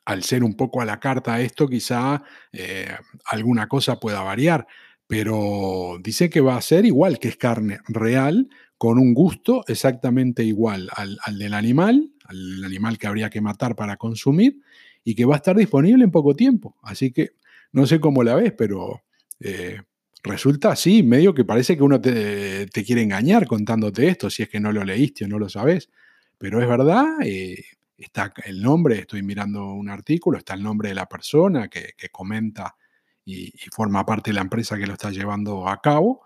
al 0.03 0.23
ser 0.23 0.43
un 0.43 0.55
poco 0.55 0.81
a 0.81 0.85
la 0.85 0.99
carta 0.99 1.39
esto, 1.39 1.67
quizá 1.67 2.23
eh, 2.51 2.93
alguna 3.25 3.67
cosa 3.67 3.99
pueda 3.99 4.21
variar, 4.21 4.67
pero 5.07 5.97
dice 6.01 6.29
que 6.29 6.41
va 6.41 6.57
a 6.57 6.61
ser 6.61 6.85
igual, 6.85 7.19
que 7.19 7.29
es 7.29 7.37
carne 7.37 7.79
real, 7.87 8.49
con 8.79 8.97
un 8.97 9.13
gusto 9.13 9.65
exactamente 9.67 10.41
igual 10.43 10.89
al, 10.95 11.37
del 11.37 11.53
animal, 11.53 12.13
al 12.23 12.63
animal 12.63 12.97
que 12.97 13.07
habría 13.07 13.29
que 13.29 13.41
matar 13.41 13.75
para 13.75 13.97
consumir, 13.97 14.61
y 15.03 15.15
que 15.15 15.25
va 15.25 15.35
a 15.35 15.37
estar 15.37 15.55
disponible 15.55 16.05
en 16.05 16.11
poco 16.11 16.33
tiempo. 16.33 16.77
Así 16.81 17.11
que 17.11 17.31
no 17.73 17.85
sé 17.85 17.99
cómo 17.99 18.23
la 18.23 18.35
ves, 18.35 18.53
pero 18.57 19.01
eh, 19.41 19.81
resulta 20.23 20.71
así, 20.71 21.03
medio 21.03 21.33
que 21.33 21.43
parece 21.43 21.75
que 21.75 21.83
uno 21.83 21.99
te, 21.99 22.69
quiere 22.85 23.01
engañar 23.01 23.47
contándote 23.47 24.07
esto, 24.07 24.29
si 24.29 24.43
es 24.43 24.49
que 24.49 24.61
no 24.61 24.71
lo 24.71 24.85
leíste 24.85 25.25
o 25.25 25.27
no 25.27 25.39
lo 25.39 25.49
sabes. 25.49 25.89
Pero 26.37 26.61
es 26.61 26.67
verdad, 26.69 27.17
eh, 27.21 27.61
está 27.97 28.33
el 28.45 28.61
nombre, 28.61 28.99
estoy 28.99 29.23
mirando 29.23 29.73
un 29.73 29.89
artículo, 29.89 30.37
está 30.37 30.53
el 30.53 30.63
nombre 30.63 30.87
de 30.87 30.95
la 30.95 31.05
persona 31.05 31.67
que, 31.67 31.93
comenta 32.13 32.77
y, 33.25 33.51
forma 33.73 34.05
parte 34.05 34.29
de 34.29 34.35
la 34.35 34.41
empresa 34.41 34.77
que 34.77 34.87
lo 34.87 34.93
está 34.93 35.11
llevando 35.11 35.67
a 35.67 35.81
cabo. 35.81 36.21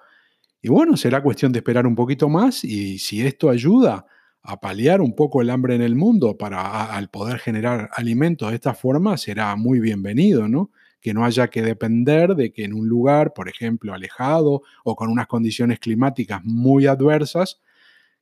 Y 0.64 0.70
bueno, 0.70 0.96
será 0.96 1.22
cuestión 1.22 1.52
de 1.52 1.60
esperar 1.60 1.86
un 1.86 1.94
poquito 1.94 2.30
más 2.30 2.64
y 2.64 2.98
si 2.98 3.22
esto 3.22 3.50
ayuda 3.50 4.06
a 4.42 4.62
paliar 4.62 5.02
un 5.02 5.14
poco 5.14 5.42
el 5.42 5.50
hambre 5.50 5.76
en 5.76 5.82
el 5.82 5.96
mundo 5.96 6.38
para 6.38 6.86
al 6.86 7.10
poder 7.10 7.40
generar 7.40 7.90
alimentos 7.94 8.50
de 8.50 8.56
esta 8.56 8.74
forma, 8.74 9.18
será 9.18 9.58
muy 9.58 9.82
bienvenido, 9.82 10.48
¿no? 10.48 10.72
que 11.02 11.14
no 11.14 11.26
haya 11.26 11.50
que 11.50 11.62
depender 11.62 12.34
de 12.36 12.54
que 12.54 12.64
en 12.64 12.74
un 12.74 12.88
lugar, 12.88 13.34
por 13.34 13.50
ejemplo, 13.50 13.94
alejado 13.94 14.62
o 14.86 14.96
con 14.96 15.10
unas 15.10 15.28
condiciones 15.28 15.80
climáticas 15.80 16.40
muy 16.46 16.88
adversas, 16.88 17.60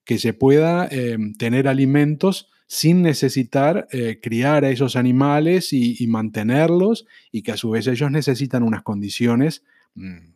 que 0.03 0.17
se 0.17 0.33
pueda 0.33 0.88
eh, 0.89 1.19
tener 1.38 1.67
alimentos 1.67 2.50
sin 2.65 3.03
necesitar 3.03 3.88
eh, 3.91 4.19
criar 4.19 4.65
a 4.65 4.71
esos 4.71 4.95
animales 4.95 5.74
y, 5.74 6.07
mantenerlos 6.07 7.05
y 7.31 7.43
que 7.43 7.51
a 7.51 7.57
su 7.57 7.69
vez 7.69 7.86
ellos 7.86 8.10
necesitan 8.10 8.63
unas 8.63 8.81
condiciones 8.81 9.63
mm, 9.93 10.30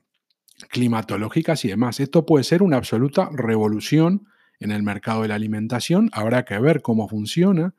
climatológicas 0.69 1.65
y 1.65 1.69
demás. 1.69 1.99
Esto 1.99 2.25
puede 2.25 2.43
ser 2.43 2.63
una 2.63 2.77
absoluta 2.77 3.29
revolución 3.31 4.27
en 4.59 4.71
el 4.71 4.83
mercado 4.83 5.23
de 5.23 5.29
la 5.29 5.35
alimentación. 5.35 6.09
Habrá 6.13 6.45
que 6.45 6.57
ver 6.59 6.81
cómo 6.81 7.07
funciona 7.07 7.75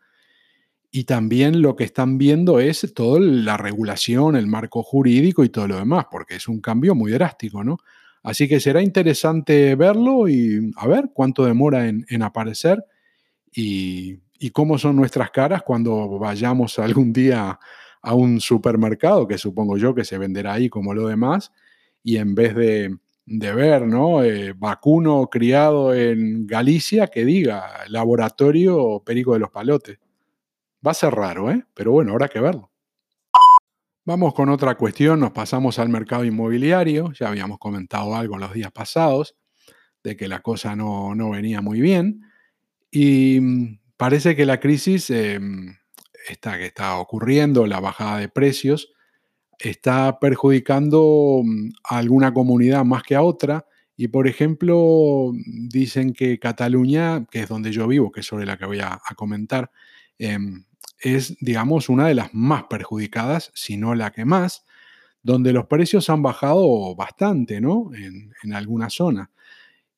y 0.90 1.04
también 1.04 1.60
lo 1.60 1.76
que 1.76 1.84
están 1.84 2.16
viendo 2.16 2.58
es 2.58 2.92
toda 2.94 3.20
la 3.20 3.56
regulación, 3.56 4.36
el 4.36 4.46
marco 4.46 4.82
jurídico 4.82 5.44
y 5.44 5.48
todo 5.48 5.68
lo 5.68 5.76
demás, 5.76 6.06
porque 6.10 6.36
es 6.36 6.48
un 6.48 6.60
cambio 6.60 6.94
muy 6.94 7.12
drástico, 7.12 7.62
¿no? 7.62 7.78
Así 8.22 8.48
que 8.48 8.60
será 8.60 8.82
interesante 8.82 9.74
verlo 9.74 10.26
y 10.26 10.72
a 10.76 10.86
ver 10.86 11.10
cuánto 11.12 11.44
demora 11.44 11.86
en, 11.86 12.22
aparecer 12.22 12.82
y, 13.52 14.20
cómo 14.52 14.78
son 14.78 14.96
nuestras 14.96 15.30
caras 15.30 15.62
cuando 15.62 16.18
vayamos 16.18 16.78
algún 16.78 17.12
día 17.12 17.58
a 18.02 18.14
un 18.14 18.40
supermercado, 18.40 19.28
que 19.28 19.38
supongo 19.38 19.76
yo 19.76 19.94
que 19.94 20.04
se 20.04 20.18
venderá 20.18 20.54
ahí 20.54 20.68
como 20.68 20.94
lo 20.94 21.08
demás, 21.08 21.52
y 22.06 22.18
en 22.18 22.36
vez 22.36 22.54
de, 22.54 22.96
ver, 23.26 23.84
¿no? 23.84 24.22
Eh, 24.22 24.52
vacuno 24.52 25.28
criado 25.28 25.92
en 25.92 26.46
Galicia, 26.46 27.08
que 27.08 27.24
diga 27.24 27.84
laboratorio 27.88 29.02
Perico 29.04 29.32
de 29.32 29.40
los 29.40 29.50
Palotes. 29.50 29.98
Va 30.86 30.92
a 30.92 30.94
ser 30.94 31.12
raro, 31.12 31.50
¿eh? 31.50 31.66
Pero 31.74 31.90
bueno, 31.90 32.12
habrá 32.12 32.28
que 32.28 32.38
verlo. 32.38 32.70
Vamos 34.04 34.34
con 34.34 34.48
otra 34.50 34.76
cuestión, 34.76 35.18
nos 35.18 35.32
pasamos 35.32 35.80
al 35.80 35.88
mercado 35.88 36.24
inmobiliario, 36.24 37.12
ya 37.12 37.26
habíamos 37.26 37.58
comentado 37.58 38.14
algo 38.14 38.38
los 38.38 38.52
días 38.52 38.70
pasados, 38.70 39.34
de 40.04 40.16
que 40.16 40.28
la 40.28 40.42
cosa 40.42 40.76
no, 40.76 41.30
venía 41.30 41.60
muy 41.60 41.80
bien, 41.80 42.22
y 42.88 43.40
mm, 43.40 43.80
parece 43.96 44.36
que 44.36 44.46
la 44.46 44.60
crisis 44.60 45.10
em, 45.10 45.76
esta 46.28 46.56
que 46.56 46.66
está 46.66 46.98
ocurriendo, 46.98 47.66
la 47.66 47.80
bajada 47.80 48.18
de 48.18 48.28
precios, 48.28 48.92
está 49.58 50.18
perjudicando 50.18 51.42
mm, 51.44 51.70
a 51.84 51.98
alguna 51.98 52.32
comunidad 52.32 52.84
más 52.84 53.02
que 53.02 53.14
a 53.14 53.22
otra, 53.22 53.66
y 53.96 54.08
por 54.08 54.28
ejemplo, 54.28 55.32
dicen 55.34 56.12
que 56.12 56.38
Cataluña, 56.38 57.24
que 57.30 57.40
es 57.40 57.48
donde 57.48 57.72
yo 57.72 57.86
vivo, 57.88 58.12
que 58.12 58.20
es 58.20 58.26
sobre 58.26 58.46
la 58.46 58.58
que 58.58 58.66
voy 58.66 58.80
a, 58.80 59.00
comentar, 59.16 59.70
em, 60.18 60.64
es, 61.00 61.36
digamos, 61.40 61.88
una 61.88 62.06
de 62.08 62.14
las 62.14 62.34
más 62.34 62.64
perjudicadas, 62.64 63.50
si 63.54 63.76
no 63.76 63.94
la 63.94 64.12
que 64.12 64.24
más, 64.26 64.64
donde 65.22 65.52
los 65.52 65.66
precios 65.66 66.10
han 66.10 66.22
bajado 66.22 66.94
bastante, 66.94 67.60
¿no? 67.60 67.90
En, 67.94 68.32
en 68.42 68.52
alguna 68.52 68.90
zona. 68.90 69.30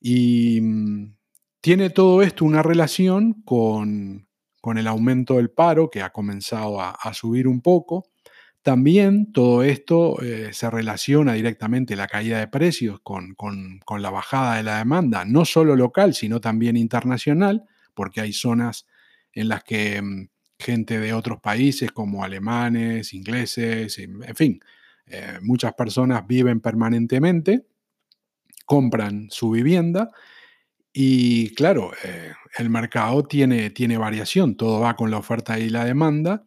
Y 0.00 0.60
mm, 0.60 1.12
tiene 1.60 1.90
todo 1.90 2.22
esto 2.22 2.44
una 2.44 2.62
relación 2.62 3.42
con, 3.44 4.26
el 4.76 4.86
aumento 4.86 5.34
del 5.36 5.50
paro, 5.50 5.88
que 5.90 6.02
ha 6.02 6.10
comenzado 6.10 6.80
a, 6.80 7.14
subir 7.14 7.48
un 7.48 7.62
poco. 7.62 8.06
También 8.68 9.32
todo 9.32 9.62
esto 9.62 10.20
eh, 10.20 10.50
se 10.52 10.68
relaciona 10.68 11.32
directamente 11.32 11.96
la 11.96 12.06
caída 12.06 12.38
de 12.38 12.48
precios 12.48 13.00
con, 13.02 13.34
con, 13.34 13.80
la 14.02 14.10
bajada 14.10 14.56
de 14.56 14.62
la 14.62 14.76
demanda, 14.76 15.24
no 15.24 15.46
solo 15.46 15.74
local, 15.74 16.12
sino 16.12 16.38
también 16.38 16.76
internacional, 16.76 17.64
porque 17.94 18.20
hay 18.20 18.34
zonas 18.34 18.86
en 19.32 19.48
las 19.48 19.64
que 19.64 20.02
mm, 20.02 20.28
gente 20.58 21.00
de 21.00 21.14
otros 21.14 21.40
países 21.40 21.92
como 21.92 22.22
alemanes, 22.22 23.14
ingleses, 23.14 23.96
en 23.96 24.36
fin, 24.36 24.60
eh, 25.06 25.38
muchas 25.40 25.72
personas 25.72 26.26
viven 26.26 26.60
permanentemente, 26.60 27.64
compran 28.66 29.28
su 29.30 29.50
vivienda 29.50 30.10
y 30.92 31.54
claro, 31.54 31.92
eh, 32.04 32.34
el 32.58 32.68
mercado 32.68 33.24
tiene, 33.24 33.70
tiene 33.70 33.96
variación, 33.96 34.58
todo 34.58 34.80
va 34.80 34.94
con 34.94 35.10
la 35.10 35.16
oferta 35.16 35.58
y 35.58 35.70
la 35.70 35.86
demanda 35.86 36.44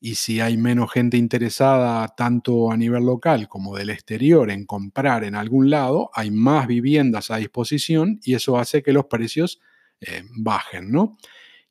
y 0.00 0.16
si 0.16 0.40
hay 0.40 0.56
menos 0.56 0.92
gente 0.92 1.16
interesada 1.16 2.06
tanto 2.08 2.70
a 2.70 2.76
nivel 2.76 3.04
local 3.04 3.48
como 3.48 3.76
del 3.76 3.90
exterior 3.90 4.50
en 4.50 4.66
comprar 4.66 5.24
en 5.24 5.34
algún 5.34 5.70
lado, 5.70 6.10
hay 6.14 6.30
más 6.30 6.66
viviendas 6.66 7.30
a 7.30 7.38
disposición 7.38 8.20
y 8.22 8.34
eso 8.34 8.58
hace 8.58 8.82
que 8.82 8.92
los 8.92 9.06
precios 9.06 9.60
eh, 10.00 10.22
bajen, 10.36 10.92
¿no? 10.92 11.16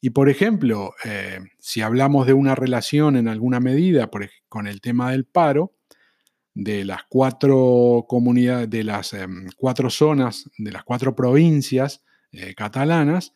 Y 0.01 0.11
por 0.11 0.29
ejemplo, 0.29 0.93
eh, 1.03 1.39
si 1.59 1.81
hablamos 1.81 2.27
de 2.27 2.33
una 2.33 2.55
relación 2.55 3.15
en 3.15 3.27
alguna 3.27 3.59
medida 3.59 4.09
con 4.49 4.67
el 4.67 4.81
tema 4.81 5.11
del 5.11 5.25
paro, 5.25 5.73
de 6.53 6.85
las 6.85 7.01
cuatro 7.09 8.05
comunidades, 8.07 8.69
de 8.69 8.83
las 8.83 9.13
em, 9.13 9.47
cuatro 9.57 9.89
zonas, 9.89 10.49
de 10.57 10.71
las 10.71 10.83
cuatro 10.83 11.15
provincias 11.15 12.03
eh, 12.31 12.55
catalanas, 12.55 13.33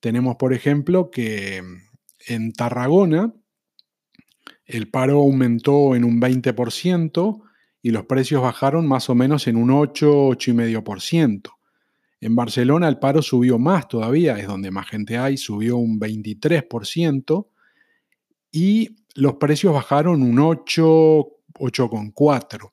tenemos, 0.00 0.36
por 0.36 0.54
ejemplo, 0.54 1.10
que 1.10 1.56
em, 1.56 1.82
en 2.26 2.52
Tarragona 2.52 3.34
el 4.66 4.88
paro 4.88 5.18
aumentó 5.20 5.94
en 5.94 6.04
un 6.04 6.20
20% 6.20 7.42
y 7.82 7.90
los 7.90 8.06
precios 8.06 8.42
bajaron 8.42 8.86
más 8.86 9.10
o 9.10 9.14
menos 9.14 9.46
en 9.46 9.56
un 9.56 9.70
8, 9.70 10.28
8,5%. 10.30 11.50
En 12.20 12.36
Barcelona 12.36 12.88
el 12.88 12.98
paro 12.98 13.20
subió 13.20 13.58
más 13.58 13.88
todavía, 13.88 14.38
es 14.38 14.46
donde 14.46 14.70
más 14.70 14.88
gente 14.88 15.18
hay, 15.18 15.36
subió 15.36 15.76
un 15.76 15.98
23% 15.98 17.48
y 18.52 18.96
los 19.14 19.34
precios 19.34 19.74
bajaron 19.74 20.22
un 20.22 20.38
8, 20.38 20.84
8,4%. 21.54 22.72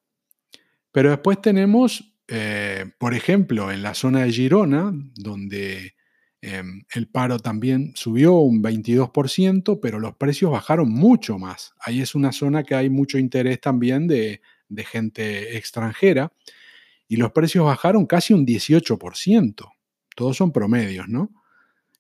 Pero 0.91 1.09
después 1.09 1.41
tenemos, 1.41 2.13
eh, 2.27 2.91
por 2.99 3.13
ejemplo, 3.13 3.71
en 3.71 3.81
la 3.81 3.93
zona 3.93 4.23
de 4.23 4.31
Girona, 4.31 4.91
donde 5.15 5.93
em, 6.41 6.83
el 6.93 7.07
paro 7.07 7.39
también 7.39 7.91
subió 7.95 8.35
un 8.35 8.61
22%, 8.61 9.79
pero 9.81 9.99
los 9.99 10.15
precios 10.15 10.51
bajaron 10.51 10.89
mucho 10.89 11.37
más. 11.37 11.73
Ahí 11.79 12.01
es 12.01 12.15
una 12.15 12.31
zona 12.31 12.63
que 12.63 12.75
hay 12.75 12.89
mucho 12.89 13.17
interés 13.17 13.59
también 13.59 14.07
de, 14.07 14.41
de 14.69 14.85
gente 14.85 15.57
extranjera 15.57 16.31
y 17.07 17.17
los 17.17 17.31
precios 17.31 17.65
bajaron 17.65 18.05
casi 18.05 18.33
un 18.33 18.45
18%. 18.45 19.71
Todos 20.15 20.37
son 20.37 20.51
promedios, 20.51 21.09
¿no? 21.09 21.31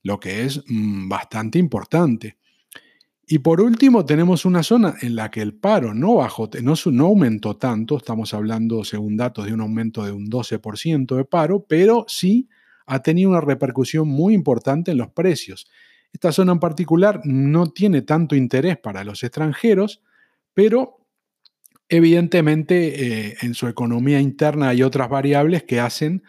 Lo 0.03 0.19
que 0.19 0.45
es 0.45 0.63
mm, 0.67 1.09
bastante 1.09 1.59
importante. 1.59 2.37
Y 3.27 3.39
por 3.39 3.61
último, 3.61 4.05
tenemos 4.05 4.45
una 4.45 4.63
zona 4.63 4.95
en 5.01 5.15
la 5.15 5.29
que 5.29 5.41
el 5.41 5.53
paro 5.53 5.93
no 5.93 6.15
bajó, 6.15 6.49
no, 6.63 6.73
no 6.91 7.05
aumentó 7.05 7.57
tanto, 7.57 7.97
estamos 7.97 8.33
hablando, 8.33 8.83
según 8.83 9.17
datos, 9.17 9.45
de 9.45 9.53
un 9.53 9.61
aumento 9.61 10.03
de 10.03 10.11
un 10.11 10.27
12% 10.29 11.15
de 11.15 11.25
paro, 11.25 11.65
pero 11.67 12.05
sí 12.07 12.49
ha 12.89 13.01
tenido 13.01 13.29
una 13.29 13.41
repercusión 13.41 14.07
muy 14.07 14.33
importante 14.33 14.91
en 14.91 14.97
los 14.97 15.11
precios. 15.11 15.67
Esta 16.11 16.31
zona 16.31 16.51
en 16.51 16.59
particular 16.59 17.21
no 17.23 17.71
tiene 17.71 18.01
tanto 18.01 18.35
interés 18.35 18.77
para 18.77 19.03
los 19.03 19.23
extranjeros, 19.23 20.01
pero 20.53 20.99
Evidentemente, 21.91 23.29
eh, 23.29 23.37
en 23.41 23.55
su 23.55 23.67
economía 23.67 24.21
interna 24.21 24.69
hay 24.69 24.83
otras 24.83 25.09
variables 25.09 25.63
que 25.63 25.79
hacen 25.79 26.23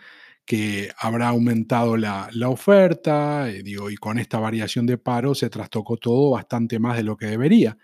que 0.46 0.90
habrá 0.98 1.28
aumentado 1.28 1.98
la, 1.98 2.30
oferta, 2.48 3.48
eh, 3.50 3.62
y 3.64 3.96
con 3.96 4.18
esta 4.18 4.38
variación 4.40 4.86
de 4.86 4.96
paro 4.96 5.34
se 5.34 5.50
trastocó 5.50 5.98
todo 5.98 6.30
bastante 6.30 6.78
más 6.78 6.96
de 6.96 7.02
lo 7.04 7.16
que 7.16 7.26
debería. 7.26 7.76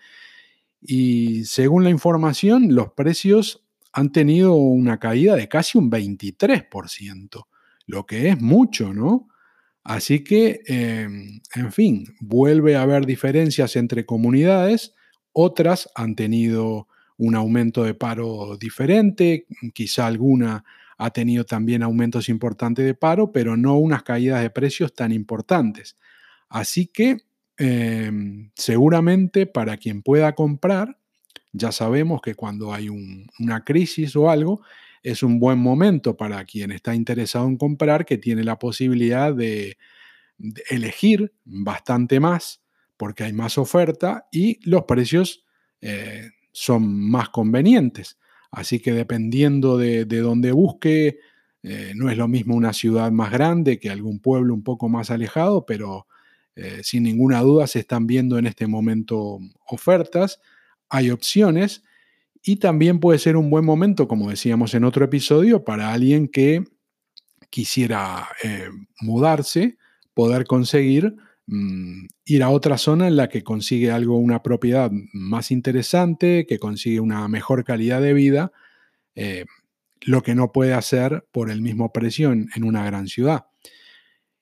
Y 0.81 1.45
según 1.45 1.85
la 1.85 1.91
información, 1.91 2.75
los 2.75 2.93
precios 2.93 3.63
han 3.93 4.11
tenido 4.11 4.55
una 4.55 4.99
caída 4.99 5.37
de 5.37 5.47
casi 5.47 5.77
un 5.77 5.91
23%, 5.91 7.47
lo 7.87 8.07
que 8.07 8.29
es 8.29 8.41
mucho, 8.41 8.93
¿no? 8.93 9.29
Así 9.85 10.25
que, 10.25 10.63
em, 10.67 11.41
en 11.55 11.73
fin, 11.73 12.07
vuelve 12.21 12.77
a 12.77 12.83
haber 12.83 13.07
diferencias 13.07 13.77
entre 13.77 14.05
comunidades, 14.05 14.95
otras 15.33 15.89
han 15.95 16.17
tenido 16.17 16.89
un 17.19 17.35
aumento 17.37 17.85
de 17.85 17.95
paro 17.95 18.57
diferente, 18.59 19.47
quizá 19.75 20.07
alguna 20.07 20.65
ha 20.99 21.11
tenido 21.11 21.45
también 21.45 21.83
aumentos 21.83 22.29
importantes 22.29 22.85
de 22.85 22.95
paro, 22.95 23.31
pero 23.33 23.57
no 23.57 23.77
unas 23.79 24.03
caídas 24.03 24.43
de 24.43 24.51
precios 24.51 24.95
tan 24.95 25.13
importantes. 25.13 25.97
Así 26.49 26.87
que 26.87 27.19
em, 27.59 28.51
seguramente 28.55 29.47
para 29.47 29.77
quien 29.79 30.03
pueda 30.03 30.35
comprar, 30.35 30.99
ya 31.53 31.73
sabemos 31.73 32.21
que 32.23 32.35
cuando 32.35 32.73
hay 32.75 32.89
una 32.91 33.65
crisis 33.65 34.15
o 34.17 34.31
algo, 34.31 34.63
es 35.07 35.23
un 35.23 35.39
buen 35.39 35.61
momento 35.61 36.17
para 36.17 36.45
quien 36.45 36.73
está 36.73 36.93
interesado 36.93 37.47
en 37.47 37.57
comprar, 37.57 38.05
que 38.05 38.19
tiene 38.19 38.43
la 38.43 38.59
posibilidad 38.59 39.33
de, 39.33 39.79
elegir 40.69 41.33
bastante 41.45 42.19
más, 42.19 42.61
porque 42.97 43.23
hay 43.23 43.33
más 43.33 43.57
oferta 43.57 44.27
y 44.33 44.59
los 44.69 44.83
precios 44.83 45.45
eh, 45.81 46.31
son 46.51 47.09
más 47.09 47.29
convenientes. 47.29 48.19
Así 48.51 48.81
que 48.81 48.93
dependiendo 48.93 49.79
de, 49.79 50.07
de 50.07 50.19
dónde 50.19 50.51
busque, 50.51 51.21
eh, 51.63 51.93
no 51.95 52.11
es 52.11 52.19
lo 52.19 52.27
mismo 52.27 52.57
una 52.57 52.73
ciudad 52.73 53.13
más 53.13 53.31
grande 53.31 53.79
que 53.79 53.91
algún 53.91 54.19
pueblo 54.19 54.55
un 54.55 54.65
poco 54.65 54.89
más 54.89 55.13
alejado, 55.13 55.65
pero 55.67 56.09
eh, 56.57 56.81
sin 56.83 57.05
ninguna 57.05 57.43
duda 57.43 57.69
se 57.69 57.79
están 57.79 58.09
viendo 58.09 58.39
en 58.39 58.47
este 58.47 58.67
momento 58.67 59.39
ofertas, 59.69 60.41
hay 60.89 61.11
opciones 61.11 61.85
y 62.47 62.57
también 62.57 63.01
puede 63.01 63.19
ser 63.19 63.37
un 63.37 63.51
buen 63.51 63.65
momento, 63.65 64.09
como 64.09 64.31
decíamos 64.31 64.73
en 64.75 64.85
otro 64.85 65.05
episodio, 65.05 65.65
para 65.65 65.93
alguien 65.93 66.29
que 66.29 66.65
quisiera 67.51 68.29
eh, 68.43 68.71
mudarse, 69.01 69.77
poder 70.15 70.47
conseguir 70.47 71.17
Mm, 71.49 72.07
ir 72.25 72.43
a 72.43 72.51
otra 72.51 72.77
zona 72.77 73.07
en 73.07 73.17
la 73.17 73.29
que 73.29 73.45
consigue 73.45 73.93
algo, 73.93 74.17
una 74.19 74.43
propiedad 74.43 74.91
más 75.13 75.51
interesante, 75.53 76.45
que 76.47 76.59
consigue 76.59 76.99
una 77.01 77.29
mejor 77.29 77.65
calidad 77.65 78.03
de 78.03 78.13
vida, 78.15 78.53
eh, 79.15 79.45
lo 80.03 80.23
que 80.23 80.35
no 80.35 80.53
puede 80.53 80.75
hacer 80.75 81.27
por 81.33 81.51
el 81.51 81.63
mismo 81.63 81.93
precio 81.93 82.33
en, 82.33 82.65
una 82.65 82.85
gran 82.85 83.07
ciudad. 83.09 83.47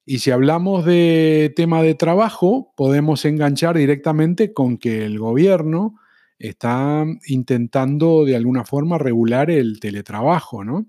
Y 0.07 0.19
si 0.21 0.31
hablamos 0.31 0.85
de 0.87 1.53
tema 1.57 1.83
de 1.83 1.95
trabajo, 1.95 2.73
podemos 2.77 3.25
enganchar 3.25 3.77
directamente 3.77 4.53
con 4.53 4.79
que 4.79 5.05
el 5.05 5.19
gobierno 5.19 5.97
está 6.39 7.05
intentando 7.27 8.25
de 8.25 8.37
alguna 8.37 8.65
forma 8.65 8.99
regular 8.99 9.51
el 9.51 9.81
teletrabajo, 9.81 10.65
¿no? 10.65 10.87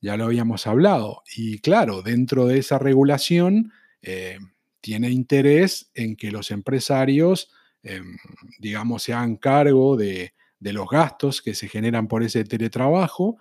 Ya 0.00 0.16
lo 0.16 0.24
habíamos 0.24 0.66
hablado. 0.66 1.22
Y 1.36 1.58
claro, 1.58 2.02
dentro 2.02 2.46
de 2.46 2.58
esa 2.58 2.78
regulación, 2.78 3.72
eh, 4.02 4.38
tiene 4.80 5.10
interés 5.10 5.90
en 5.94 6.16
que 6.16 6.30
los 6.30 6.50
empresarios, 6.50 7.50
em, 7.82 8.16
digamos, 8.58 9.02
se 9.02 9.12
hagan 9.12 9.36
cargo 9.36 9.96
de, 9.96 10.32
los 10.60 10.88
gastos 10.90 11.40
que 11.40 11.54
se 11.54 11.68
generan 11.68 12.06
por 12.06 12.22
ese 12.22 12.44
teletrabajo 12.44 13.38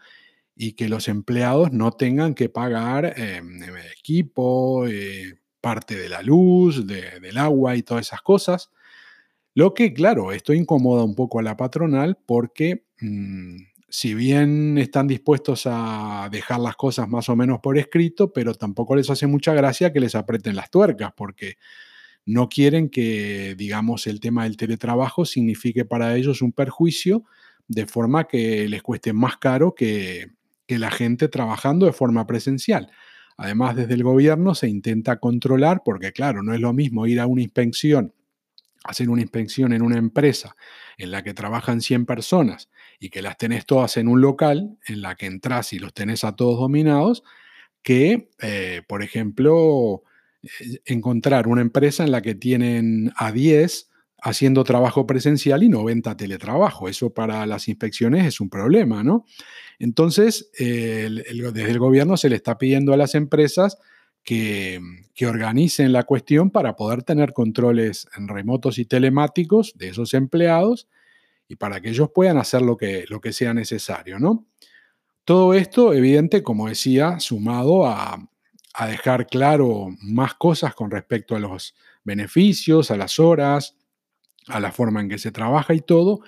y 0.56 0.74
que 0.74 0.88
los 0.88 1.10
empleados 1.10 1.72
no 1.74 1.92
tengan 1.92 2.34
que 2.34 2.48
pagar 2.50 3.14
em, 3.18 3.62
equipo, 3.98 4.88
eh, 4.88 5.40
parte 5.62 5.96
de 5.96 6.10
la 6.10 6.22
luz, 6.22 6.88
del 6.88 7.38
agua 7.38 7.76
y 7.76 7.84
todas 7.84 8.08
esas 8.08 8.22
cosas. 8.22 8.72
Lo 9.60 9.74
que, 9.74 9.94
claro, 9.94 10.32
esto 10.32 10.54
incomoda 10.54 11.04
un 11.04 11.16
poco 11.16 11.38
a 11.38 11.44
la 11.44 11.58
patronal 11.58 12.18
porque 12.26 12.86
mm, 13.02 13.58
si 13.90 14.14
bien 14.14 14.78
están 14.78 15.06
dispuestos 15.06 15.64
a 15.66 16.30
dejar 16.32 16.62
las 16.62 16.78
cosas 16.78 17.10
más 17.10 17.28
o 17.28 17.36
menos 17.36 17.60
por 17.60 17.78
escrito, 17.78 18.32
pero 18.32 18.54
tampoco 18.54 18.96
les 18.96 19.10
hace 19.10 19.28
mucha 19.28 19.54
gracia 19.54 19.92
que 19.92 20.00
les 20.00 20.16
aprieten 20.16 20.56
las 20.56 20.72
tuercas 20.72 21.12
porque 21.14 21.58
no 22.26 22.48
quieren 22.48 22.90
que, 22.90 23.54
digamos, 23.58 24.08
el 24.08 24.22
tema 24.22 24.46
del 24.46 24.56
teletrabajo 24.56 25.26
signifique 25.26 25.84
para 25.84 26.16
ellos 26.16 26.42
un 26.42 26.54
perjuicio 26.54 27.26
de 27.68 27.86
forma 27.86 28.30
que 28.30 28.70
les 28.70 28.82
cueste 28.82 29.12
más 29.12 29.40
caro 29.40 29.76
que, 29.76 30.28
la 30.70 30.90
gente 30.90 31.28
trabajando 31.28 31.86
de 31.86 31.92
forma 31.92 32.26
presencial. 32.26 32.90
Además, 33.36 33.76
desde 33.76 33.94
el 33.96 34.04
gobierno 34.04 34.56
se 34.56 34.70
intenta 34.70 35.20
controlar, 35.20 35.82
porque 35.84 36.14
claro, 36.14 36.44
no 36.44 36.54
es 36.54 36.62
lo 36.62 36.72
mismo 36.72 37.08
ir 37.08 37.20
a 37.20 37.28
una 37.28 37.42
inspección, 37.42 38.14
hacer 38.84 39.10
una 39.10 39.22
inspección 39.22 39.74
en 39.74 39.82
una 39.82 39.98
empresa 39.98 40.56
en 40.98 41.12
la 41.12 41.24
que 41.24 41.34
trabajan 41.34 41.82
100 41.82 42.06
personas 42.06 42.70
y 43.00 43.10
que 43.10 43.22
las 43.22 43.38
tenés 43.38 43.66
todas 43.66 43.98
en 43.98 44.08
un 44.08 44.22
local, 44.22 44.78
en 44.88 45.02
la 45.02 45.16
que 45.16 45.26
entras 45.26 45.74
y 45.74 45.80
los 45.80 45.94
tenés 45.94 46.24
a 46.24 46.36
todos 46.36 46.60
dominados, 46.60 47.24
que, 47.82 48.30
eh, 48.42 48.82
por 48.88 49.04
ejemplo, 49.04 50.04
eh, 50.44 50.80
encontrar 50.86 51.48
una 51.48 51.62
empresa 51.62 52.04
en 52.04 52.12
la 52.12 52.22
que 52.22 52.36
tienen 52.36 53.12
a 53.16 53.32
10 53.32 53.90
haciendo 54.22 54.66
trabajo 54.66 55.08
presencial 55.08 55.64
y 55.64 55.70
90 55.70 56.18
teletrabajo. 56.18 56.90
Eso 56.90 57.14
para 57.14 57.46
las 57.46 57.70
inspecciones 57.70 58.26
es 58.26 58.42
un 58.42 58.50
problema, 58.50 59.02
¿no? 59.02 59.26
Entonces, 59.80 60.52
desde 60.58 61.72
el 61.72 61.80
gobierno 61.80 62.18
se 62.18 62.28
le 62.28 62.36
está 62.36 62.58
pidiendo 62.58 62.92
a 62.94 62.98
las 62.98 63.16
empresas 63.16 63.78
que, 64.30 64.80
organicen 65.28 65.92
la 65.92 66.04
cuestión 66.04 66.52
para 66.52 66.76
poder 66.76 67.02
tener 67.02 67.34
controles 67.34 68.08
remotos 68.16 68.78
y 68.78 68.86
telemáticos 68.86 69.74
de 69.76 69.90
esos 69.90 70.14
empleados 70.14 70.88
y 71.48 71.56
para 71.56 71.82
que 71.82 71.90
ellos 71.90 72.12
puedan 72.14 72.38
hacer 72.38 72.62
lo 72.62 72.78
que, 72.78 73.06
lo 73.10 73.20
que 73.20 73.34
sea 73.34 73.54
necesario, 73.56 74.20
¿no? 74.20 74.46
Todo 75.26 75.56
esto, 75.56 75.94
evidente, 75.94 76.44
como 76.44 76.70
decía, 76.70 77.20
sumado 77.20 77.88
a, 77.88 78.30
a 78.76 78.88
dejar 78.88 79.26
claro 79.26 79.88
más 80.00 80.36
cosas 80.36 80.76
con 80.76 80.92
respecto 80.92 81.36
a 81.36 81.40
los 81.40 81.76
beneficios, 82.04 82.92
a 82.92 82.98
las 82.98 83.20
horas, 83.20 83.76
a 84.48 84.60
la 84.60 84.72
forma 84.72 85.02
en 85.02 85.10
que 85.10 85.18
se 85.18 85.32
trabaja 85.32 85.74
y 85.74 85.82
todo. 85.82 86.22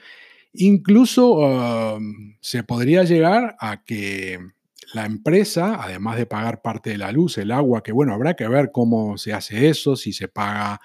Incluso 0.54 2.00
se 2.42 2.64
podría 2.64 3.04
llegar 3.04 3.56
a 3.60 3.84
que 3.86 4.40
la 4.94 5.06
empresa, 5.06 5.78
además 5.82 6.18
de 6.18 6.26
pagar 6.26 6.62
parte 6.62 6.92
de 6.92 6.98
la 6.98 7.12
luz, 7.12 7.38
el 7.38 7.52
agua, 7.52 7.84
que 7.84 7.92
bueno, 7.92 8.14
habrá 8.14 8.36
que 8.36 8.48
ver 8.48 8.72
cómo 8.72 9.18
se 9.18 9.34
hace 9.34 9.70
eso, 9.70 9.96
si 9.96 10.14
se 10.14 10.28
paga, 10.28 10.82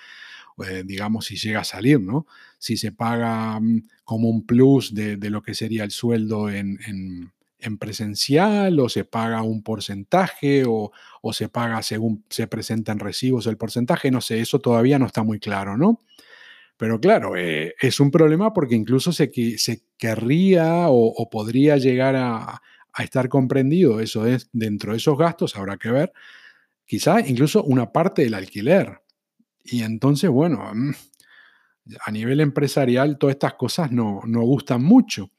eh, 0.67 0.83
digamos, 0.85 1.27
si 1.27 1.37
llega 1.37 1.61
a 1.61 1.65
salir, 1.65 2.01
¿no? 2.01 2.27
Si 2.59 2.77
se 2.77 2.93
paga 2.93 3.59
mm, 3.61 3.89
como 4.05 4.29
un 4.29 4.47
plus 4.47 4.95
de, 4.95 5.19
lo 5.31 5.43
que 5.43 5.55
sería 5.55 5.85
el 5.85 5.91
sueldo 5.91 6.51
en, 6.51 6.79
en, 6.87 7.33
presencial 7.79 8.79
o 8.79 8.89
se 8.89 9.05
paga 9.05 9.43
un 9.43 9.65
porcentaje 9.65 10.63
o, 10.69 10.93
o 11.21 11.33
se 11.33 11.49
paga 11.49 11.83
según 11.83 12.25
se 12.31 12.47
presentan 12.47 13.01
recibos 13.01 13.49
el 13.49 13.57
porcentaje, 13.57 14.13
no 14.13 14.21
sé, 14.21 14.39
eso 14.41 14.61
todavía 14.61 15.01
no 15.01 15.07
está 15.07 15.25
muy 15.25 15.41
claro, 15.41 15.77
¿no? 15.77 15.99
Pero 16.77 17.01
claro, 17.01 17.37
eh, 17.37 17.75
es 17.81 18.01
un 18.01 18.11
problema 18.11 18.53
porque 18.53 18.75
incluso 18.75 19.13
se, 19.13 19.31
se 19.57 19.83
querría 19.97 20.89
o, 20.89 21.29
podría 21.31 21.77
llegar 21.79 22.17
a, 22.17 22.61
estar 23.03 23.29
comprendido 23.29 24.01
eso 24.01 24.27
es 24.27 24.49
dentro 24.53 24.93
de 24.93 24.99
esos 24.99 25.19
gastos, 25.19 25.57
habrá 25.57 25.77
que 25.77 25.91
ver, 25.91 26.13
quizá 26.85 27.21
incluso 27.21 27.63
una 27.65 27.93
parte 27.93 28.23
del 28.23 28.35
alquiler. 28.35 29.01
Y 29.65 29.83
entonces, 29.83 30.31
bueno, 30.31 30.71
mm, 30.73 30.93
a 32.05 32.11
nivel 32.11 32.41
empresarial 32.41 33.19
todas 33.19 33.35
estas 33.35 33.55
cosas 33.55 33.93
no, 33.93 34.21
no 34.25 34.43
gustan 34.43 34.83
mucho. 34.83 35.31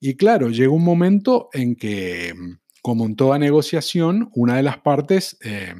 Y 0.00 0.16
claro, 0.16 0.50
llega 0.50 0.70
un 0.70 0.84
momento 0.84 1.48
en 1.52 1.76
que, 1.76 2.34
como 2.82 3.06
en 3.06 3.16
toda 3.16 3.38
negociación, 3.38 4.30
una 4.34 4.56
de 4.56 4.62
las 4.62 4.78
partes 4.78 5.38
eh, 5.42 5.74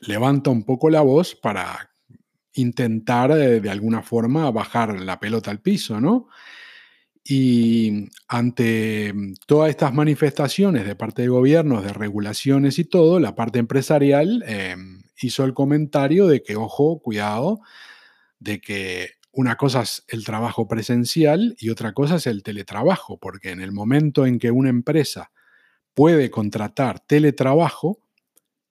levanta 0.00 0.50
un 0.50 0.64
poco 0.64 0.90
la 0.90 1.02
voz 1.02 1.36
para 1.36 1.92
intentar 2.54 3.30
eh, 3.30 3.60
de, 3.60 3.70
alguna 3.70 4.02
forma 4.02 4.50
bajar 4.50 5.00
la 5.00 5.20
pelota 5.20 5.50
al 5.50 5.60
piso, 5.60 6.00
¿no? 6.00 6.28
Y 7.30 8.08
ante 8.26 9.12
mm, 9.12 9.34
todas 9.46 9.68
estas 9.68 9.92
manifestaciones 9.92 10.86
de 10.86 10.96
parte 10.96 11.22
de 11.22 11.28
gobiernos, 11.28 11.84
de 11.84 11.92
regulaciones 11.92 12.78
y 12.78 12.84
todo, 12.84 13.20
la 13.20 13.34
parte 13.34 13.58
empresarial 13.58 14.42
em, 14.46 15.02
hizo 15.20 15.44
el 15.44 15.52
comentario 15.52 16.26
de 16.26 16.42
que, 16.42 16.56
ojo, 16.56 17.00
cuidado, 17.00 17.60
de 18.40 18.62
que 18.62 19.10
una 19.30 19.56
cosa 19.56 19.82
es 19.82 20.04
el 20.08 20.24
trabajo 20.24 20.66
presencial 20.68 21.54
y 21.58 21.68
otra 21.68 21.92
cosa 21.92 22.16
es 22.16 22.26
el 22.26 22.42
teletrabajo, 22.42 23.18
porque 23.18 23.50
en 23.50 23.60
el 23.60 23.72
momento 23.72 24.24
en 24.24 24.38
que 24.38 24.50
una 24.50 24.70
empresa 24.70 25.30
puede 25.92 26.30
contratar 26.30 27.00
teletrabajo, 27.00 28.00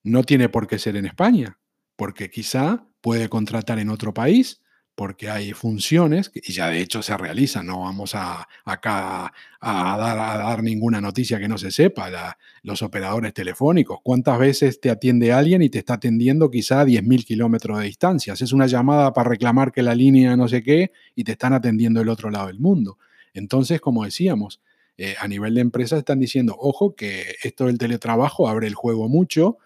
no 0.02 0.24
tiene 0.24 0.48
por 0.48 0.66
qué 0.66 0.80
ser 0.80 0.96
en 0.96 1.06
España, 1.06 1.58
porque 1.94 2.28
quizá 2.28 2.88
puede 3.02 3.28
contratar 3.28 3.78
en 3.78 3.90
otro 3.90 4.12
país 4.12 4.62
porque 4.98 5.30
hay 5.30 5.52
funciones 5.52 6.32
y 6.34 6.52
ya 6.52 6.70
de 6.70 6.80
hecho 6.80 7.02
se 7.02 7.16
realizan, 7.16 7.68
no 7.68 7.82
vamos 7.82 8.16
a, 8.16 8.48
acá 8.64 9.32
a 9.60 9.96
dar, 9.96 10.60
ninguna 10.64 11.00
noticia 11.00 11.38
que 11.38 11.46
no 11.46 11.56
se 11.56 11.70
sepa, 11.70 12.36
los 12.64 12.82
operadores 12.82 13.32
telefónicos, 13.32 14.00
cuántas 14.02 14.40
veces 14.40 14.80
te 14.80 14.90
atiende 14.90 15.32
alguien 15.32 15.62
y 15.62 15.68
te 15.68 15.78
está 15.78 15.94
atendiendo 15.94 16.50
quizá 16.50 16.80
a 16.80 16.84
10.000 16.84 17.24
kilómetros 17.24 17.78
de 17.78 17.84
distancia, 17.84 18.32
es 18.32 18.52
una 18.52 18.66
llamada 18.66 19.12
para 19.12 19.30
reclamar 19.30 19.70
que 19.70 19.82
la 19.82 19.94
línea 19.94 20.36
no 20.36 20.48
sé 20.48 20.64
qué 20.64 20.90
y 21.14 21.22
te 21.22 21.30
están 21.30 21.52
atendiendo 21.52 22.00
del 22.00 22.08
otro 22.08 22.28
lado 22.28 22.48
del 22.48 22.58
mundo. 22.58 22.98
Entonces, 23.34 23.80
como 23.80 24.04
decíamos, 24.04 24.60
eh, 24.96 25.14
a 25.20 25.28
nivel 25.28 25.54
de 25.54 25.60
empresas 25.60 26.00
están 26.00 26.18
diciendo, 26.18 26.56
ojo, 26.58 26.96
que 26.96 27.36
esto 27.44 27.66
del 27.66 27.78
teletrabajo 27.78 28.48
abre 28.48 28.66
el 28.66 28.74
juego 28.74 29.08
mucho 29.08 29.58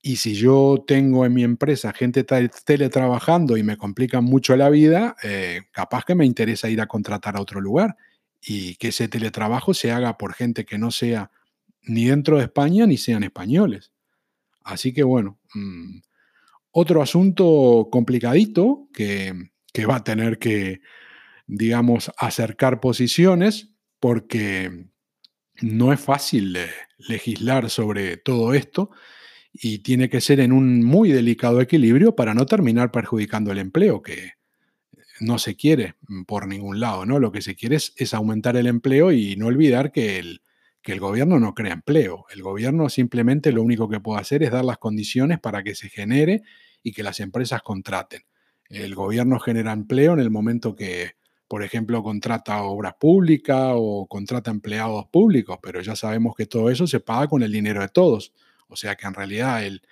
y 0.00 0.16
si 0.16 0.34
yo 0.34 0.84
tengo 0.86 1.26
en 1.26 1.34
mi 1.34 1.42
empresa 1.42 1.92
gente 1.92 2.24
teletrabajando 2.24 3.56
y 3.56 3.62
me 3.62 3.76
complican 3.76 4.24
mucho 4.24 4.56
la 4.56 4.70
vida, 4.70 5.16
eh, 5.22 5.62
capaz 5.72 6.04
que 6.04 6.14
me 6.14 6.24
interesa 6.24 6.70
ir 6.70 6.80
a 6.80 6.86
contratar 6.86 7.36
a 7.36 7.40
otro 7.40 7.60
lugar 7.60 7.96
y 8.40 8.76
que 8.76 8.88
ese 8.88 9.08
teletrabajo 9.08 9.74
se 9.74 9.90
haga 9.90 10.16
por 10.16 10.34
gente 10.34 10.64
que 10.64 10.78
no 10.78 10.92
sea 10.92 11.32
ni 11.82 12.06
dentro 12.06 12.38
de 12.38 12.44
España 12.44 12.86
ni 12.86 12.96
sean 12.96 13.24
españoles. 13.24 13.92
Así 14.62 14.92
que 14.92 15.02
bueno, 15.02 15.40
mm, 15.54 15.98
otro 16.70 17.02
asunto 17.02 17.88
complicadito 17.90 18.88
que, 18.92 19.50
que 19.72 19.86
va 19.86 19.96
a 19.96 20.04
tener 20.04 20.38
que, 20.38 20.80
digamos, 21.48 22.12
acercar 22.18 22.78
posiciones 22.78 23.70
porque 23.98 24.86
no 25.60 25.92
es 25.92 26.00
fácil 26.00 26.56
legislar 26.98 27.68
sobre 27.68 28.16
todo 28.16 28.54
esto 28.54 28.90
y 29.52 29.78
tiene 29.78 30.08
que 30.08 30.20
ser 30.20 30.40
en 30.40 30.52
un 30.52 30.84
muy 30.84 31.10
delicado 31.10 31.60
equilibrio 31.60 32.14
para 32.14 32.34
no 32.34 32.46
terminar 32.46 32.90
perjudicando 32.90 33.52
el 33.52 33.58
empleo, 33.58 34.02
que 34.02 34.32
no 35.20 35.38
se 35.38 35.56
quiere 35.56 35.94
por 36.26 36.46
ningún 36.46 36.80
lado, 36.80 37.06
¿no? 37.06 37.18
Lo 37.18 37.32
que 37.32 37.42
se 37.42 37.56
quiere 37.56 37.76
es, 37.76 38.14
aumentar 38.14 38.56
el 38.56 38.66
empleo 38.66 39.12
y 39.12 39.36
no 39.36 39.46
olvidar 39.46 39.90
que 39.90 40.18
el, 40.18 40.42
que 40.82 40.92
el 40.92 41.00
gobierno 41.00 41.40
no 41.40 41.54
crea 41.54 41.72
empleo. 41.72 42.26
El 42.30 42.42
gobierno 42.42 42.88
simplemente 42.88 43.52
lo 43.52 43.62
único 43.62 43.88
que 43.88 44.00
puede 44.00 44.20
hacer 44.20 44.42
es 44.42 44.50
dar 44.50 44.64
las 44.64 44.78
condiciones 44.78 45.40
para 45.40 45.62
que 45.62 45.74
se 45.74 45.88
genere 45.88 46.42
y 46.82 46.92
que 46.92 47.02
las 47.02 47.20
empresas 47.20 47.62
contraten. 47.62 48.22
El 48.68 48.94
gobierno 48.94 49.38
genera 49.40 49.72
empleo 49.72 50.12
en 50.12 50.20
el 50.20 50.30
momento 50.30 50.76
que, 50.76 51.12
por 51.48 51.62
ejemplo, 51.62 52.02
contrata 52.02 52.62
obras 52.62 52.94
públicas 53.00 53.72
o 53.74 54.06
contrata 54.06 54.50
empleados 54.50 55.06
públicos, 55.06 55.58
pero 55.62 55.80
ya 55.80 55.96
sabemos 55.96 56.34
que 56.36 56.46
todo 56.46 56.70
eso 56.70 56.86
se 56.86 57.00
paga 57.00 57.28
con 57.28 57.42
el 57.42 57.50
dinero 57.50 57.80
de 57.80 57.88
todos. 57.88 58.32
O 58.68 58.76
sea 58.76 58.96
que 58.96 59.06
en 59.06 59.14
realidad 59.14 59.64
el, 59.64 59.82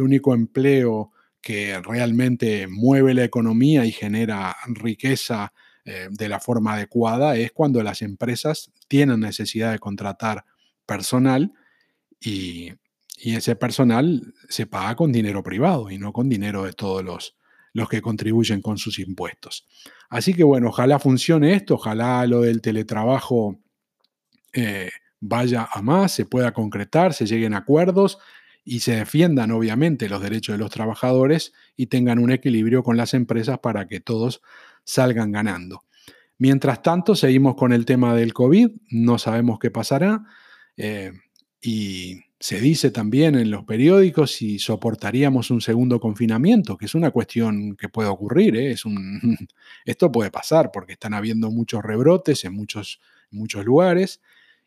único 0.00 0.34
empleo 0.34 1.12
que 1.40 1.78
realmente 1.80 2.66
mueve 2.68 3.14
la 3.14 3.24
economía 3.24 3.84
y 3.84 3.92
genera 3.92 4.56
riqueza 4.66 5.52
eh, 5.84 6.08
de 6.10 6.28
la 6.28 6.40
forma 6.40 6.74
adecuada 6.74 7.36
es 7.36 7.52
cuando 7.52 7.82
las 7.82 8.00
empresas 8.00 8.72
tienen 8.88 9.20
necesidad 9.20 9.72
de 9.72 9.78
contratar 9.78 10.44
personal 10.86 11.52
y, 12.20 12.72
ese 13.16 13.56
personal 13.56 14.34
se 14.50 14.66
paga 14.66 14.96
con 14.96 15.10
dinero 15.10 15.42
privado 15.42 15.90
y 15.90 15.96
no 15.96 16.12
con 16.12 16.28
dinero 16.28 16.64
de 16.64 16.74
todos 16.74 17.02
los, 17.02 17.36
los 17.72 17.88
que 17.88 18.02
contribuyen 18.02 18.60
con 18.60 18.76
sus 18.76 18.98
impuestos. 18.98 19.66
Así 20.10 20.34
que 20.34 20.44
bueno, 20.44 20.68
ojalá 20.68 20.98
funcione 20.98 21.54
esto, 21.54 21.74
ojalá 21.76 22.26
lo 22.26 22.42
del 22.42 22.60
teletrabajo 22.60 23.60
eh, 24.52 24.90
vaya 25.26 25.66
a 25.72 25.80
más, 25.80 26.12
se 26.12 26.26
pueda 26.26 26.52
concretar, 26.52 27.14
se 27.14 27.24
lleguen 27.24 27.54
a 27.54 27.58
acuerdos 27.58 28.18
y 28.62 28.80
se 28.80 28.96
defiendan 28.96 29.52
obviamente 29.52 30.08
los 30.08 30.22
derechos 30.22 30.54
de 30.54 30.58
los 30.58 30.70
trabajadores 30.70 31.54
y 31.76 31.86
tengan 31.86 32.18
un 32.18 32.30
equilibrio 32.30 32.82
con 32.82 32.98
las 32.98 33.14
empresas 33.14 33.58
para 33.58 33.88
que 33.88 34.00
todos 34.00 34.42
salgan 34.84 35.32
ganando. 35.32 35.84
Mientras 36.36 36.82
tanto, 36.82 37.16
seguimos 37.16 37.54
con 37.54 37.72
el 37.72 37.86
tema 37.86 38.14
del 38.14 38.34
COVID, 38.34 38.68
no 38.90 39.18
sabemos 39.18 39.58
qué 39.58 39.70
pasará 39.70 40.24
eh, 40.76 41.12
y 41.62 42.20
Se 42.38 42.60
dice 42.60 42.90
también 42.90 43.36
en 43.36 43.50
los 43.50 43.64
periódicos 43.64 44.32
si 44.32 44.58
soportaríamos 44.58 45.50
un 45.50 45.62
segundo 45.62 45.98
confinamiento, 46.00 46.76
que 46.76 46.84
es 46.84 46.94
una 46.94 47.10
cuestión 47.10 47.74
que 47.76 47.88
puede 47.88 48.10
ocurrir. 48.10 48.56
¿eh? 48.56 48.72
Es 48.72 48.84
un, 48.84 49.20
esto 49.86 50.12
puede 50.12 50.30
pasar 50.30 50.70
porque 50.70 50.92
están 50.92 51.14
habiendo 51.14 51.50
muchos 51.50 51.82
rebrotes 51.82 52.44
en 52.44 52.52
muchos, 52.54 53.00
muchos 53.30 53.64
lugares. 53.64 54.20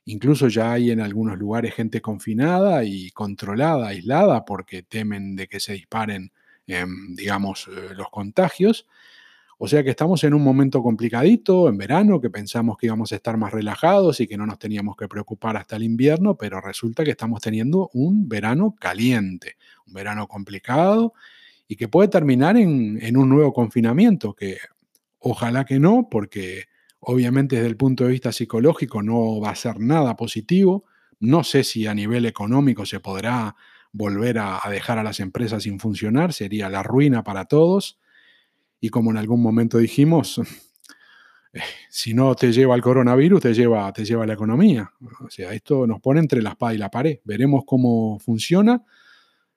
Incluso 0.09 0.47
ya 0.47 0.71
hay 0.71 0.91
en 0.91 1.01
algunos 1.01 1.37
lugares 1.37 1.75
gente 1.75 1.99
confinada 1.99 2.85
y 2.85 3.11
controlada, 3.11 3.89
aislada, 3.89 4.45
porque 4.45 4.81
temen 4.81 5.35
de 5.35 5.47
que 5.47 5.59
se 5.59 5.73
disparen, 5.73 6.31
em, 6.65 7.13
digamos, 7.13 7.67
eh, 7.67 7.93
los 7.93 8.09
contagios. 8.09 8.87
O 9.57 9.67
sea 9.67 9.83
que 9.83 9.89
estamos 9.89 10.23
en 10.23 10.33
un 10.33 10.43
momento 10.43 10.81
complicadito, 10.81 11.67
en 11.67 11.77
verano, 11.77 12.21
que 12.21 12.29
pensamos 12.29 12.77
que 12.77 12.85
íbamos 12.85 13.11
a 13.11 13.15
estar 13.15 13.35
más 13.35 13.51
relajados 13.51 14.21
y 14.21 14.27
que 14.27 14.37
no 14.37 14.45
nos 14.45 14.59
teníamos 14.59 14.95
que 14.95 15.09
preocupar 15.09 15.57
hasta 15.57 15.75
el 15.75 15.83
invierno, 15.83 16.37
pero 16.37 16.61
resulta 16.61 17.03
que 17.03 17.11
estamos 17.11 17.41
teniendo 17.41 17.89
un 17.91 18.29
verano 18.29 18.75
caliente, 18.79 19.57
un 19.87 19.93
verano 19.93 20.27
complicado 20.27 21.13
y 21.67 21.75
que 21.75 21.89
puede 21.89 22.07
terminar 22.07 22.55
en, 22.55 23.17
un 23.17 23.27
nuevo 23.27 23.51
confinamiento, 23.51 24.33
que 24.33 24.57
ojalá 25.19 25.65
que 25.65 25.79
no, 25.79 26.07
porque 26.09 26.65
obviamente 27.09 27.55
desde 27.55 27.69
el 27.69 27.77
punto 27.77 28.03
de 28.03 28.11
vista 28.11 28.31
psicológico 28.31 29.01
no 29.01 29.39
va 29.39 29.51
a 29.51 29.55
ser 29.55 29.79
nada 29.79 30.15
positivo. 30.15 30.85
No 31.19 31.43
sé 31.43 31.63
si 31.63 31.87
a 31.87 31.93
nivel 31.93 32.25
económico 32.25 32.85
se 32.85 32.99
podrá 32.99 33.55
volver 33.91 34.37
a 34.39 34.61
dejar 34.69 34.99
a 34.99 35.03
las 35.03 35.19
empresas 35.19 35.63
sin 35.63 35.79
funcionar, 35.79 36.33
sería 36.33 36.69
la 36.69 36.83
ruina 36.83 37.23
para 37.23 37.45
todos 37.45 37.97
y 38.79 38.89
como 38.89 39.11
en 39.11 39.17
algún 39.17 39.41
momento 39.41 39.77
dijimos, 39.77 40.39
eh, 41.53 41.61
si 41.89 42.13
no 42.13 42.35
te 42.35 42.51
lleva 42.51 42.75
el 42.75 42.81
coronavirus, 42.81 43.41
te 43.41 43.53
lleva, 43.53 43.91
te 43.93 44.05
lleva 44.05 44.25
la 44.25 44.33
economía. 44.33 44.91
O 45.25 45.29
sea, 45.29 45.53
esto 45.53 45.87
nos 45.87 45.99
pone 45.99 46.19
entre 46.19 46.41
la 46.41 46.51
espada 46.51 46.73
y 46.73 46.77
la 46.77 46.91
pared. 46.91 47.19
Veremos 47.23 47.63
cómo 47.65 48.19
funciona, 48.19 48.83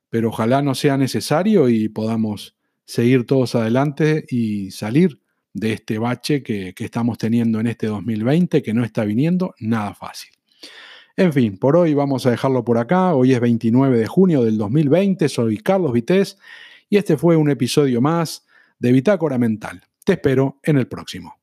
pero 0.09 0.29
ojalá 0.29 0.63
no 0.63 0.75
sea 0.75 0.97
necesario 0.97 1.69
y 1.69 1.89
podamos 1.89 2.57
seguir 2.85 3.27
todos 3.27 3.55
adelante 3.55 4.25
y 4.29 4.71
salir 4.71 5.21
de 5.53 5.73
este 5.73 5.99
bache 5.99 6.43
que, 6.43 6.75
que 6.75 6.85
estamos 6.85 7.19
teniendo 7.19 7.61
en 7.61 7.67
este 7.67 7.87
2020, 7.87 8.63
que 8.63 8.75
no 8.75 8.85
está 8.85 9.05
viniendo 9.05 9.55
nada 9.59 9.95
fácil. 9.95 10.31
En 11.17 11.33
fin, 11.33 11.59
por 11.59 11.77
hoy 11.77 11.93
vamos 11.93 12.25
a 12.27 12.31
dejarlo 12.31 12.65
por 12.65 12.79
acá. 12.79 13.15
Hoy 13.15 13.35
es 13.35 13.41
29 13.41 13.99
de 13.99 14.07
junio 14.07 14.43
del 14.43 14.57
2020. 14.57 15.29
Soy 15.29 15.59
Carlos 15.59 15.93
Vitéz 15.93 16.39
y 16.89 16.97
este 16.97 17.17
fue 17.17 17.37
un 17.37 17.51
episodio 17.51 18.01
más 18.01 18.47
de 18.79 18.93
Bitácora 18.93 19.39
Mental. 19.39 19.83
Te 20.05 20.13
espero 20.13 20.59
en 20.63 20.79
el 20.79 20.87
próximo. 20.87 21.40